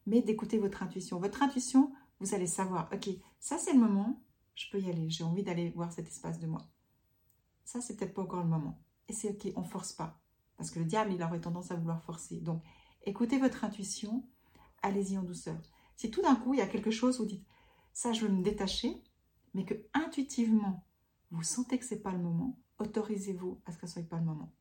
mais 0.08 0.24
d'écouter 0.24 0.58
votre 0.58 0.82
intuition. 0.82 1.20
Votre 1.20 1.44
intuition, 1.44 1.94
vous 2.20 2.34
allez 2.34 2.48
savoir, 2.48 2.90
ok, 2.94 3.10
ça 3.40 3.58
c'est 3.58 3.74
le 3.74 3.80
moment, 3.80 4.22
je 4.56 4.70
peux 4.72 4.80
y 4.80 4.90
aller, 4.90 5.10
j'ai 5.10 5.24
envie 5.24 5.44
d'aller 5.44 5.70
voir 5.72 5.92
cet 5.92 6.08
espace 6.08 6.40
de 6.40 6.48
moi. 6.48 6.66
Ça, 7.66 7.82
c'est 7.82 7.98
peut-être 7.98 8.14
pas 8.14 8.22
encore 8.22 8.42
le 8.42 8.50
moment. 8.50 8.80
Et 9.10 9.14
c'est 9.14 9.30
ok, 9.30 9.52
on 9.56 9.64
force 9.64 9.92
pas. 9.92 10.20
Parce 10.58 10.72
que 10.72 10.80
le 10.80 10.86
diable, 10.86 11.12
il 11.14 11.22
aurait 11.22 11.42
tendance 11.42 11.72
à 11.72 11.76
vouloir 11.76 12.02
forcer. 12.04 12.40
Donc, 12.40 12.64
écoutez 13.04 13.38
votre 13.38 13.64
intuition, 13.64 14.24
allez-y 14.82 15.18
en 15.18 15.24
douceur. 15.24 15.58
Si 15.98 16.10
tout 16.10 16.22
d'un 16.22 16.36
coup, 16.36 16.54
il 16.54 16.60
y 16.60 16.64
a 16.64 16.68
quelque 16.68 16.92
chose, 16.92 17.20
vous 17.20 17.26
dites, 17.26 17.46
ça, 17.94 18.14
je 18.14 18.26
veux 18.26 18.32
me 18.32 18.44
détacher, 18.44 19.02
mais 19.54 19.66
que 19.66 19.74
intuitivement, 19.94 20.86
vous 21.32 21.44
sentez 21.44 21.78
que 21.80 21.86
ce 21.86 21.96
n'est 21.96 22.02
pas 22.02 22.12
le 22.12 22.20
moment, 22.20 22.58
autorisez-vous 22.80 23.60
à 23.66 23.72
ce 23.72 23.78
que 23.78 23.88
ce 23.88 23.94
soit 23.94 24.04
pas 24.04 24.20
le 24.20 24.26
moment. 24.26 24.54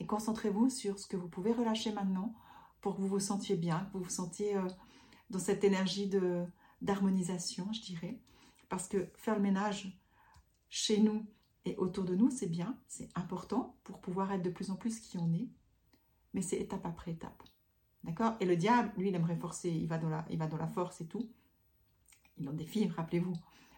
Et 0.00 0.06
concentrez-vous 0.06 0.70
sur 0.70 0.98
ce 0.98 1.06
que 1.06 1.16
vous 1.16 1.28
pouvez 1.28 1.52
relâcher 1.52 1.92
maintenant 1.92 2.34
pour 2.80 2.96
que 2.96 3.00
vous 3.00 3.08
vous 3.08 3.20
sentiez 3.20 3.56
bien, 3.56 3.86
que 3.86 3.98
vous 3.98 4.04
vous 4.04 4.10
sentiez 4.10 4.56
euh, 4.56 4.68
dans 5.30 5.38
cette 5.38 5.64
énergie 5.64 6.08
de, 6.08 6.46
d'harmonisation, 6.80 7.72
je 7.72 7.80
dirais. 7.82 8.20
Parce 8.68 8.88
que 8.88 9.08
faire 9.16 9.34
le 9.34 9.40
ménage 9.40 9.98
chez 10.68 11.00
nous 11.00 11.26
et 11.64 11.76
autour 11.76 12.04
de 12.04 12.14
nous, 12.14 12.30
c'est 12.30 12.48
bien, 12.48 12.78
c'est 12.86 13.08
important 13.14 13.76
pour 13.84 14.00
pouvoir 14.00 14.32
être 14.32 14.42
de 14.42 14.50
plus 14.50 14.70
en 14.70 14.76
plus 14.76 15.00
qui 15.00 15.18
on 15.18 15.32
est, 15.32 15.48
mais 16.34 16.42
c'est 16.42 16.58
étape 16.58 16.86
après 16.86 17.12
étape. 17.12 17.42
D'accord? 18.04 18.36
Et 18.40 18.46
le 18.46 18.56
diable, 18.56 18.92
lui, 18.96 19.08
il 19.08 19.14
aimerait 19.14 19.36
forcer, 19.36 19.70
il 19.70 19.86
va, 19.88 19.98
dans 19.98 20.08
la, 20.08 20.24
il 20.30 20.38
va 20.38 20.46
dans 20.46 20.56
la 20.56 20.68
force 20.68 21.00
et 21.00 21.06
tout. 21.06 21.30
Il 22.38 22.48
en 22.48 22.52
défie, 22.52 22.88
rappelez-vous. 22.88 23.34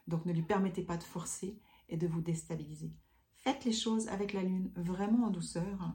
Donc 0.06 0.26
ne 0.26 0.32
lui 0.32 0.42
permettez 0.42 0.82
pas 0.82 0.96
de 0.96 1.02
forcer 1.02 1.58
et 1.88 1.96
de 1.96 2.06
vous 2.06 2.20
déstabiliser. 2.20 2.92
Faites 3.34 3.64
les 3.64 3.72
choses 3.72 4.08
avec 4.08 4.32
la 4.32 4.42
lune 4.42 4.70
vraiment 4.76 5.26
en 5.26 5.30
douceur. 5.30 5.94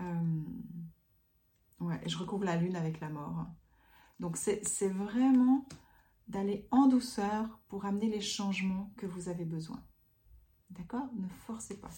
Euh, 0.00 0.42
ouais, 1.80 2.00
je 2.06 2.18
recouvre 2.18 2.44
la 2.44 2.56
lune 2.56 2.76
avec 2.76 3.00
la 3.00 3.08
mort. 3.08 3.46
Donc 4.20 4.36
c'est 4.36 4.88
vraiment 4.88 5.66
d'aller 6.28 6.68
en 6.70 6.86
douceur 6.86 7.58
pour 7.68 7.86
amener 7.86 8.08
les 8.08 8.20
changements 8.20 8.92
que 8.96 9.06
vous 9.06 9.28
avez 9.28 9.44
besoin. 9.44 9.82
D'accord? 10.70 11.08
Ne 11.14 11.28
forcez 11.28 11.78
pas. 11.80 11.90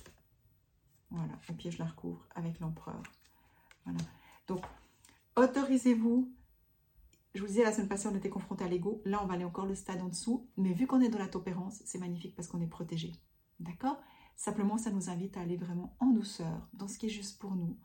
Voilà, 1.10 1.32
et 1.48 1.52
puis 1.52 1.70
je 1.70 1.78
la 1.78 1.86
recouvre 1.86 2.24
avec 2.34 2.60
l'empereur. 2.60 3.02
Voilà. 3.84 4.00
Donc, 4.46 4.64
autorisez-vous. 5.36 6.32
Je 7.34 7.40
vous 7.40 7.46
disais, 7.46 7.64
la 7.64 7.72
semaine 7.72 7.88
passée, 7.88 8.08
on 8.08 8.14
était 8.14 8.30
confronté 8.30 8.64
à 8.64 8.68
l'ego. 8.68 9.02
Là, 9.04 9.20
on 9.22 9.26
va 9.26 9.34
aller 9.34 9.44
encore 9.44 9.66
le 9.66 9.74
stade 9.74 10.00
en 10.00 10.08
dessous. 10.08 10.48
Mais 10.56 10.72
vu 10.72 10.86
qu'on 10.86 11.00
est 11.00 11.08
dans 11.08 11.18
la 11.18 11.28
topérance, 11.28 11.82
c'est 11.84 11.98
magnifique 11.98 12.34
parce 12.34 12.48
qu'on 12.48 12.60
est 12.60 12.66
protégé. 12.66 13.12
D'accord? 13.58 14.00
Simplement, 14.36 14.78
ça 14.78 14.90
nous 14.90 15.10
invite 15.10 15.36
à 15.36 15.40
aller 15.40 15.56
vraiment 15.56 15.96
en 16.00 16.10
douceur, 16.10 16.68
dans 16.72 16.88
ce 16.88 16.98
qui 16.98 17.06
est 17.06 17.10
juste 17.10 17.38
pour 17.38 17.54
nous. 17.54 17.76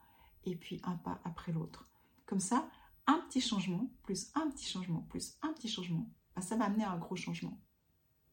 Et 0.45 0.55
puis, 0.55 0.79
un 0.83 0.95
pas 0.95 1.19
après 1.23 1.51
l'autre. 1.51 1.89
Comme 2.25 2.39
ça, 2.39 2.69
un 3.07 3.19
petit 3.27 3.41
changement, 3.41 3.89
plus 4.03 4.31
un 4.35 4.49
petit 4.49 4.65
changement, 4.65 5.01
plus 5.09 5.37
un 5.41 5.51
petit 5.53 5.67
changement, 5.67 6.09
bah, 6.35 6.41
ça 6.41 6.55
va 6.55 6.65
amener 6.65 6.83
à 6.83 6.91
un 6.91 6.97
gros 6.97 7.15
changement. 7.15 7.57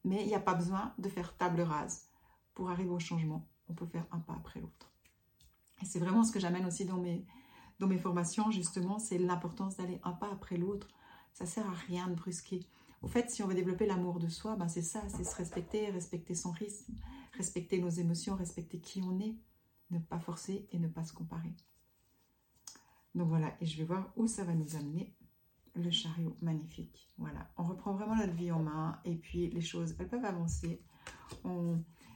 Mais 0.04 0.22
il 0.22 0.26
n'y 0.26 0.34
a 0.34 0.40
pas 0.40 0.54
besoin 0.54 0.94
de 0.98 1.08
faire 1.08 1.36
table 1.36 1.60
rase 1.60 2.08
pour 2.54 2.70
arriver 2.70 2.90
au 2.90 2.98
changement. 2.98 3.46
On 3.68 3.74
peut 3.74 3.86
faire 3.86 4.06
un 4.10 4.18
pas 4.18 4.34
après 4.34 4.60
l'autre. 4.60 4.92
Et 5.80 5.84
c'est 5.84 5.98
vraiment 5.98 6.24
ce 6.24 6.32
que 6.32 6.40
j'amène 6.40 6.66
aussi 6.66 6.84
dans 6.84 6.98
mes, 6.98 7.24
dans 7.78 7.86
mes 7.86 7.98
formations, 7.98 8.50
justement, 8.50 8.98
c'est 8.98 9.18
l'importance 9.18 9.76
d'aller 9.76 10.00
un 10.04 10.12
pas 10.12 10.30
après 10.30 10.56
l'autre. 10.56 10.88
Ça 11.32 11.46
sert 11.46 11.66
à 11.66 11.72
rien 11.72 12.08
de 12.08 12.14
brusquer. 12.14 12.66
Au 13.02 13.08
fait, 13.08 13.30
si 13.30 13.42
on 13.42 13.48
veut 13.48 13.54
développer 13.54 13.86
l'amour 13.86 14.20
de 14.20 14.28
soi, 14.28 14.54
ben 14.54 14.68
c'est 14.68 14.82
ça, 14.82 15.02
c'est 15.08 15.24
se 15.24 15.34
respecter, 15.34 15.90
respecter 15.90 16.34
son 16.34 16.52
rythme, 16.52 16.94
respecter 17.32 17.80
nos 17.80 17.88
émotions, 17.88 18.36
respecter 18.36 18.78
qui 18.78 19.02
on 19.02 19.18
est, 19.18 19.34
ne 19.90 19.98
pas 19.98 20.20
forcer 20.20 20.68
et 20.70 20.78
ne 20.78 20.86
pas 20.86 21.04
se 21.04 21.12
comparer. 21.12 21.52
Donc 23.14 23.28
voilà, 23.28 23.52
et 23.60 23.66
je 23.66 23.76
vais 23.76 23.84
voir 23.84 24.12
où 24.16 24.26
ça 24.26 24.44
va 24.44 24.54
nous 24.54 24.76
amener. 24.76 25.12
Le 25.74 25.90
chariot, 25.90 26.36
magnifique. 26.42 27.10
Voilà, 27.16 27.50
on 27.56 27.64
reprend 27.64 27.94
vraiment 27.94 28.16
notre 28.16 28.34
vie 28.34 28.52
en 28.52 28.62
main 28.62 29.00
et 29.04 29.16
puis 29.16 29.48
les 29.50 29.60
choses, 29.60 29.94
elles 29.98 30.08
peuvent 30.08 30.24
avancer. 30.24 30.82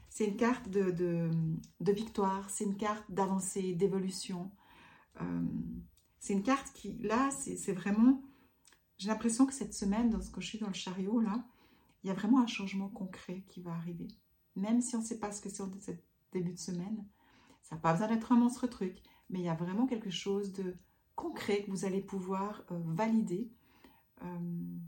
C'est 0.09 0.27
une 0.27 0.37
carte 0.37 0.69
de, 0.71 0.91
de, 0.91 1.93
victoire, 1.93 2.49
c'est 2.51 2.65
une 2.65 2.77
carte 2.77 3.05
d'avancée, 3.11 3.75
d'évolution. 3.75 4.51
Euh, 5.21 5.45
c'est 6.19 6.33
une 6.33 6.43
carte 6.43 6.73
qui, 6.73 6.99
là, 6.99 7.31
c'est 7.31 7.73
vraiment... 7.73 8.23
J'ai 8.99 9.09
l'impression 9.09 9.47
que 9.47 9.53
cette 9.53 9.75
semaine, 9.75 10.19
quand 10.33 10.41
je 10.41 10.47
suis 10.47 10.59
dans 10.59 10.69
le 10.69 10.75
chariot, 10.75 11.21
là, 11.21 11.45
il 12.03 12.09
y 12.09 12.11
a 12.11 12.15
vraiment 12.15 12.41
un 12.41 12.47
changement 12.47 12.89
concret 12.89 13.45
qui 13.49 13.61
va 13.61 13.73
arriver. 13.73 14.09
Même 14.55 14.81
si 14.81 14.97
on 14.97 15.01
ne 15.01 15.05
sait 15.05 15.19
pas 15.19 15.33
ce 15.33 15.41
que 15.41 15.51
c'est 15.51 15.63
en 15.63 15.71
début 16.33 16.53
de 16.53 16.59
semaine, 16.59 17.05
ça 17.63 17.75
n'a 17.75 17.81
pas 17.81 17.93
besoin 17.93 18.09
d'être 18.09 18.33
un 18.33 18.37
monstre 18.37 18.67
truc, 18.69 19.03
mais 19.29 19.41
il 19.41 19.45
y 19.45 19.49
a 19.49 19.55
vraiment 19.55 19.87
quelque 19.87 20.11
chose 20.11 20.53
de 20.53 20.77
concret 21.17 21.63
que 21.63 21.71
vous 21.71 21.85
allez 21.85 22.03
pouvoir 22.03 22.63
euh, 22.71 22.81
valider 22.85 23.51
euh, 24.23 24.79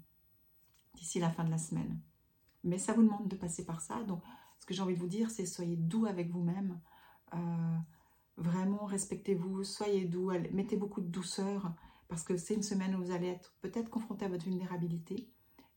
d'ici 0.94 1.18
la 1.18 1.30
fin 1.30 1.42
de 1.42 1.50
la 1.50 1.58
semaine. 1.58 2.00
Mais 2.62 2.78
ça 2.78 2.92
vous 2.92 3.02
demande 3.02 3.28
de 3.28 3.36
passer 3.36 3.64
par 3.64 3.80
ça. 3.80 4.02
Donc, 4.04 4.22
ce 4.60 4.66
que 4.66 4.74
j'ai 4.74 4.82
envie 4.82 4.94
de 4.94 5.00
vous 5.00 5.08
dire, 5.08 5.30
c'est 5.30 5.46
soyez 5.46 5.76
doux 5.76 6.06
avec 6.06 6.30
vous-même. 6.30 6.80
Euh, 7.34 7.76
vraiment, 8.36 8.84
respectez-vous, 8.84 9.64
soyez 9.64 10.04
doux, 10.04 10.30
mettez 10.52 10.76
beaucoup 10.76 11.00
de 11.00 11.08
douceur, 11.08 11.74
parce 12.08 12.22
que 12.22 12.36
c'est 12.36 12.54
une 12.54 12.62
semaine 12.62 12.94
où 12.94 13.04
vous 13.04 13.10
allez 13.10 13.28
être 13.28 13.54
peut-être 13.60 13.90
confronté 13.90 14.24
à 14.24 14.28
votre 14.28 14.44
vulnérabilité. 14.44 15.30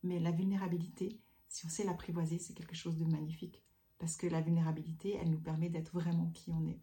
Mais 0.03 0.19
la 0.19 0.31
vulnérabilité, 0.31 1.21
si 1.47 1.65
on 1.65 1.69
sait 1.69 1.83
l'apprivoiser, 1.83 2.39
c'est 2.39 2.53
quelque 2.53 2.75
chose 2.75 2.97
de 2.97 3.05
magnifique. 3.05 3.63
Parce 3.99 4.17
que 4.17 4.27
la 4.27 4.41
vulnérabilité, 4.41 5.17
elle 5.21 5.29
nous 5.29 5.39
permet 5.39 5.69
d'être 5.69 5.93
vraiment 5.93 6.31
qui 6.31 6.51
on 6.51 6.65
est. 6.65 6.81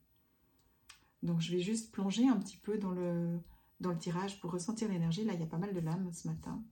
Donc, 1.22 1.40
je 1.40 1.50
vais 1.50 1.60
juste 1.60 1.92
plonger 1.92 2.28
un 2.28 2.38
petit 2.38 2.56
peu 2.56 2.78
dans 2.78 2.92
le, 2.92 3.40
dans 3.80 3.90
le 3.90 3.98
tirage 3.98 4.40
pour 4.40 4.50
ressentir 4.52 4.88
l'énergie. 4.88 5.24
Là, 5.24 5.34
il 5.34 5.40
y 5.40 5.42
a 5.42 5.46
pas 5.46 5.58
mal 5.58 5.74
de 5.74 5.80
lames 5.80 6.12
ce 6.12 6.28
matin. 6.28 6.62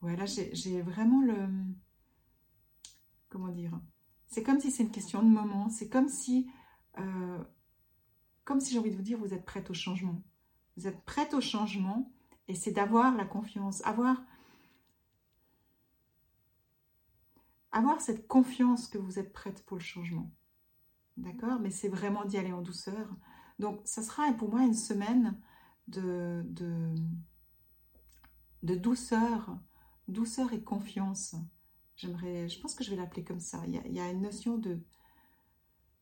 Voilà, 0.00 0.26
j'ai 0.26 0.82
vraiment 0.82 1.22
le... 1.22 1.48
Comment 3.28 3.48
dire? 3.48 3.80
C'est 4.26 4.42
comme 4.42 4.58
si 4.58 4.70
c'est 4.72 4.82
une 4.82 4.90
question 4.90 5.22
de 5.22 5.28
moment. 5.28 5.70
C'est 5.70 5.88
comme 5.88 6.08
si... 6.08 6.50
Euh, 6.98 7.44
comme 8.44 8.60
si 8.60 8.72
j'ai 8.72 8.80
envie 8.80 8.90
de 8.90 8.96
vous 8.96 9.02
dire, 9.02 9.18
vous 9.18 9.32
êtes 9.32 9.44
prête 9.44 9.70
au 9.70 9.74
changement. 9.74 10.20
Vous 10.76 10.88
êtes 10.88 11.04
prête 11.04 11.34
au 11.34 11.40
changement 11.40 12.12
et 12.52 12.54
c'est 12.54 12.72
d'avoir 12.72 13.16
la 13.16 13.24
confiance, 13.24 13.82
avoir, 13.86 14.22
avoir 17.70 18.02
cette 18.02 18.28
confiance 18.28 18.88
que 18.88 18.98
vous 18.98 19.18
êtes 19.18 19.32
prête 19.32 19.64
pour 19.64 19.78
le 19.78 19.82
changement. 19.82 20.30
D'accord? 21.16 21.60
Mais 21.60 21.70
c'est 21.70 21.88
vraiment 21.88 22.26
d'y 22.26 22.36
aller 22.36 22.52
en 22.52 22.60
douceur. 22.60 23.08
Donc, 23.58 23.80
ça 23.86 24.02
sera 24.02 24.30
pour 24.34 24.50
moi 24.50 24.64
une 24.64 24.74
semaine 24.74 25.40
de, 25.88 26.42
de, 26.44 26.94
de 28.62 28.74
douceur, 28.74 29.58
douceur 30.08 30.52
et 30.52 30.62
confiance. 30.62 31.34
J'aimerais, 31.96 32.50
je 32.50 32.60
pense 32.60 32.74
que 32.74 32.84
je 32.84 32.90
vais 32.90 32.96
l'appeler 32.96 33.24
comme 33.24 33.40
ça. 33.40 33.62
Il 33.66 33.94
y, 33.94 34.00
a, 34.00 34.10
une 34.10 34.20
notion 34.20 34.58
de 34.58 34.78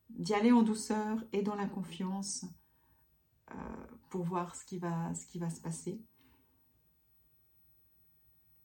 d'y 0.09 0.35
aller 0.35 0.51
en 0.51 0.65
douceur 0.65 1.25
et 1.33 1.43
dans 1.43 1.55
la 1.55 1.67
confiance 1.67 2.45
euh, 3.53 3.87
pour 4.09 4.25
voir 4.25 4.57
ce 4.57 4.65
qui 4.65 4.79
va, 4.79 5.15
ce 5.15 5.29
qui 5.29 5.39
va 5.39 5.49
se 5.49 5.61
passer. 5.61 6.03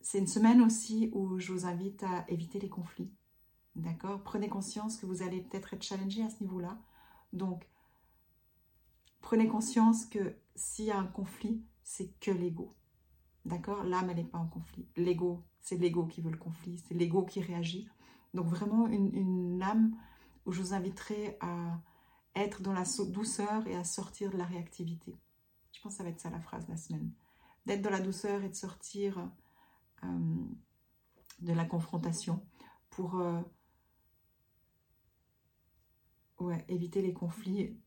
C'est 0.05 0.19
une 0.19 0.27
semaine 0.27 0.61
aussi 0.61 1.09
où 1.13 1.39
je 1.39 1.51
vous 1.51 1.65
invite 1.65 2.03
à 2.03 2.25
éviter 2.27 2.59
les 2.59 2.69
conflits. 2.69 3.11
D'accord? 3.75 4.21
Prenez 4.21 4.49
conscience 4.49 4.97
que 4.97 5.07
vous 5.07 5.23
allez 5.23 5.41
peut-être 5.41 5.73
être 5.73 5.81
challengé 5.81 6.21
à 6.21 6.29
ce 6.29 6.43
niveau-là. 6.43 6.77
Donc, 7.33 7.67
prenez 9.21 9.47
conscience 9.47 10.05
que 10.05 10.35
s'il 10.53 10.85
y 10.85 10.91
a 10.91 10.99
un 10.99 11.07
conflit, 11.07 11.65
c'est 11.81 12.13
que 12.19 12.29
l'ego. 12.29 12.75
D'accord? 13.45 13.83
L'âme, 13.83 14.11
elle 14.11 14.17
n'est 14.17 14.23
pas 14.25 14.37
en 14.37 14.45
conflit. 14.45 14.87
L'ego, 14.95 15.43
c'est 15.59 15.77
l'ego 15.77 16.05
qui 16.05 16.21
veut 16.21 16.29
le 16.29 16.37
conflit, 16.37 16.77
c'est 16.87 16.93
l'ego 16.93 17.25
qui 17.25 17.41
réagit. 17.41 17.89
Donc, 18.35 18.45
vraiment, 18.45 18.85
une, 18.85 19.59
âme 19.63 19.97
où 20.45 20.51
je 20.51 20.61
vous 20.61 20.75
inviterai 20.75 21.35
à 21.41 21.81
être 22.35 22.61
dans 22.61 22.73
la 22.73 22.83
douceur 23.07 23.65
et 23.65 23.75
à 23.75 23.83
sortir 23.83 24.29
de 24.29 24.37
la 24.37 24.45
réactivité. 24.45 25.15
Je 25.71 25.81
pense 25.81 25.93
que 25.93 25.97
ça 25.97 26.03
va 26.03 26.09
être 26.09 26.21
ça 26.21 26.29
la 26.29 26.41
phrase 26.41 26.67
de 26.67 26.71
la 26.73 26.77
semaine. 26.77 27.11
D'être 27.65 27.81
dans 27.81 27.89
la 27.89 28.01
douceur 28.01 28.43
et 28.43 28.49
de 28.49 28.53
sortir 28.53 29.31
de 31.39 31.53
la 31.53 31.65
confrontation 31.65 32.45
pour 32.89 33.15
euh, 33.15 33.41
éviter 36.67 37.01
les 37.01 37.13
conflits. 37.13 37.77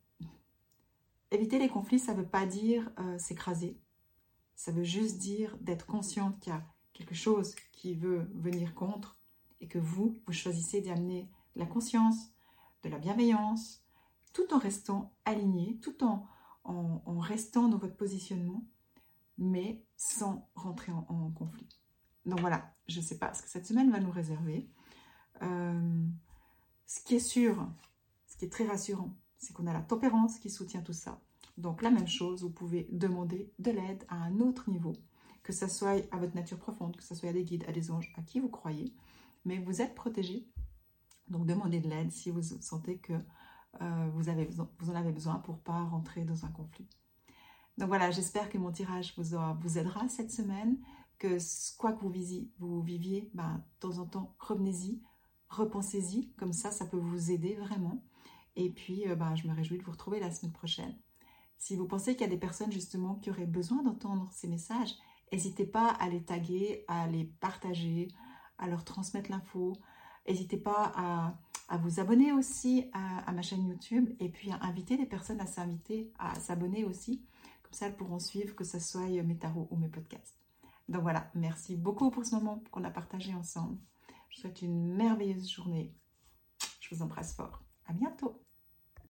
Éviter 1.31 1.59
les 1.59 1.69
conflits, 1.69 1.99
ça 1.99 2.15
ne 2.15 2.21
veut 2.21 2.29
pas 2.29 2.47
dire 2.47 2.91
euh, 2.99 3.19
s'écraser. 3.19 3.79
Ça 4.55 4.73
veut 4.73 4.85
juste 4.85 5.19
dire 5.19 5.57
d'être 5.59 5.87
consciente 5.87 6.41
qu'il 6.41 6.53
y 6.53 6.57
a 6.57 6.67
quelque 6.93 7.15
chose 7.15 7.55
qui 7.73 7.95
veut 7.95 8.31
venir 8.35 8.75
contre 8.75 9.19
et 9.61 9.69
que 9.69 9.79
vous, 9.79 10.17
vous 10.27 10.33
choisissez 10.33 10.81
d'y 10.81 10.91
amener 10.91 11.31
la 11.55 11.67
conscience, 11.67 12.33
de 12.83 12.89
la 12.89 12.99
bienveillance, 12.99 13.85
tout 14.33 14.53
en 14.53 14.59
restant 14.59 15.15
aligné, 15.25 15.79
tout 15.81 16.03
en, 16.05 16.27
en, 16.65 17.19
restant 17.19 17.69
dans 17.69 17.79
votre 17.79 17.97
positionnement, 17.97 18.65
mais 19.37 19.83
sans 19.97 20.49
rentrer 20.55 20.93
en, 20.93 21.31
conflit. 21.33 21.69
Donc 22.29 22.41
voilà, 22.41 22.73
je 22.87 23.01
ne 23.01 23.05
sais 23.05 23.19
pas 23.19 23.35
ce 23.35 23.43
que 23.43 23.49
cette 23.49 23.67
semaine 23.67 23.91
va 23.91 24.01
nous 24.01 24.11
réserver. 24.11 24.69
Euh, 25.43 26.07
ce 26.87 27.03
qui 27.03 27.17
est 27.17 27.21
sûr, 27.21 27.67
ce 28.27 28.37
qui 28.37 28.45
est 28.45 28.51
très 28.51 28.67
rassurant, 28.67 29.15
c'est 29.39 29.53
qu'on 29.53 29.67
a 29.67 29.73
la 29.73 29.83
tempérance 29.83 30.39
qui 30.39 30.51
soutient 30.51 30.83
tout 30.83 30.93
ça. 30.93 31.21
Donc 31.57 31.83
la 31.83 31.91
même 31.91 32.07
chose, 32.07 32.43
vous 32.43 32.51
pouvez 32.51 32.89
demander 32.93 33.53
de 33.59 33.71
l'aide 33.71 34.05
à 34.09 34.17
un 34.17 34.39
autre 34.41 34.71
niveau, 34.71 34.93
que 35.43 35.53
ce 35.53 35.67
soit 35.67 35.97
à 36.13 36.19
votre 36.19 36.37
nature 36.37 36.59
profonde, 36.59 36.97
que 36.97 37.03
ce 37.03 37.15
soit 37.15 37.31
à 37.31 37.33
des 37.33 37.45
guides, 37.45 37.65
à 37.67 37.73
des 37.73 37.91
anges, 37.91 38.13
à 38.17 38.23
qui 38.23 38.39
vous 38.39 38.49
croyez, 38.49 38.95
mais 39.45 39.59
vous 39.59 39.81
êtes 39.83 39.95
protégé 39.95 40.49
donc 41.31 41.47
demandez 41.47 41.81
de 41.81 41.89
l'aide 41.89 42.13
si 42.13 42.31
vous 42.31 42.43
sentez 42.43 42.99
que 42.99 43.13
euh, 43.83 44.11
vous, 44.13 44.29
en 44.29 44.95
avez 44.95 45.13
besoin 45.13 45.37
pour 45.37 45.57
ne 45.57 45.61
pas 45.61 45.85
rentrer 45.85 46.25
dans 46.25 46.45
un 46.45 46.49
conflit. 46.49 46.89
Donc 47.77 47.89
voilà, 47.89 48.11
j'espère 48.11 48.49
que 48.49 48.59
mon 48.59 48.73
tirage 48.73 49.15
vous 49.17 49.79
aidera 49.79 50.09
cette 50.09 50.33
semaine, 50.33 50.79
que 51.19 51.39
quoi 51.77 51.93
que 51.93 52.01
vous, 52.01 52.83
viviez, 52.83 53.31
ben, 53.35 53.57
de 53.57 53.89
temps 53.89 53.99
en 53.99 54.07
temps, 54.07 54.35
revenez-y, 54.39 55.03
repensez-y, 55.49 56.31
comme 56.35 56.53
ça, 56.53 56.71
ça 56.71 56.87
peut 56.87 56.99
vous 56.99 57.31
aider 57.31 57.55
vraiment. 57.57 58.05
Et 58.57 58.71
puis, 58.71 59.09
euh, 59.09 59.17
ben, 59.17 59.35
je 59.35 59.47
me 59.47 59.55
réjouis 59.55 59.79
de 59.79 59.85
vous 59.85 59.93
retrouver 59.93 60.21
la 60.21 60.31
semaine 60.31 60.53
prochaine. 60.53 60.97
Si 61.59 61.77
vous 61.77 61.87
pensez 61.87 62.13
qu'il 62.13 62.23
y 62.23 62.31
a 62.31 62.33
des 62.33 62.39
personnes 62.39 62.73
justement 62.73 63.17
qui 63.17 63.31
auraient 63.31 63.47
besoin 63.47 63.83
d'entendre 63.83 64.29
ces 64.33 64.49
messages, 64.49 64.95
n'hésitez 65.33 65.67
pas 65.67 65.89
à 65.89 66.09
les 66.09 66.23
taguer, 66.23 66.85
à 66.87 67.09
les 67.09 67.25
partager, 67.25 68.09
à 68.59 68.69
leur 68.69 68.85
transmettre 68.85 69.31
l'info, 69.31 69.75
N'hésitez 70.29 70.59
pas 70.59 70.93
à, 70.95 71.79
vous 71.79 72.01
abonner 72.01 72.33
aussi 72.33 72.91
à, 72.93 73.33
ma 73.33 73.41
chaîne 73.41 73.67
YouTube 73.67 74.11
et 74.21 74.29
puis 74.29 74.51
à 74.51 74.63
inviter 74.63 74.97
les 74.97 75.07
personnes 75.07 75.41
à 75.41 75.47
s'inviter, 75.47 76.13
à 76.19 76.35
s'abonner 76.35 76.85
aussi. 76.85 77.25
Comme 77.63 77.73
ça, 77.73 77.87
elles 77.87 77.97
pourront 77.97 78.19
suivre 78.19 78.55
que 78.55 78.65
ce 78.65 78.79
soit 78.79 79.09
mes 79.09 79.39
tarots 79.39 79.69
ou 79.71 79.77
mes 79.77 79.89
podcasts. 79.89 80.38
Donc 80.89 81.03
voilà, 81.03 81.31
merci 81.35 81.77
beaucoup 81.77 82.11
pour 82.11 82.25
ce 82.25 82.35
moment 82.35 82.63
qu'on 82.71 82.85
a 82.85 82.91
partagé 82.91 83.35
ensemble. 83.35 83.79
Je 84.31 84.37
vous 84.37 84.41
souhaite 84.43 84.63
une 84.63 84.95
merveilleuse 84.95 85.51
journée. 85.51 85.95
Je 86.81 86.95
vous 86.95 87.03
embrasse 87.03 87.35
fort. 87.35 87.63
À 87.87 87.93
bientôt. 87.93 88.43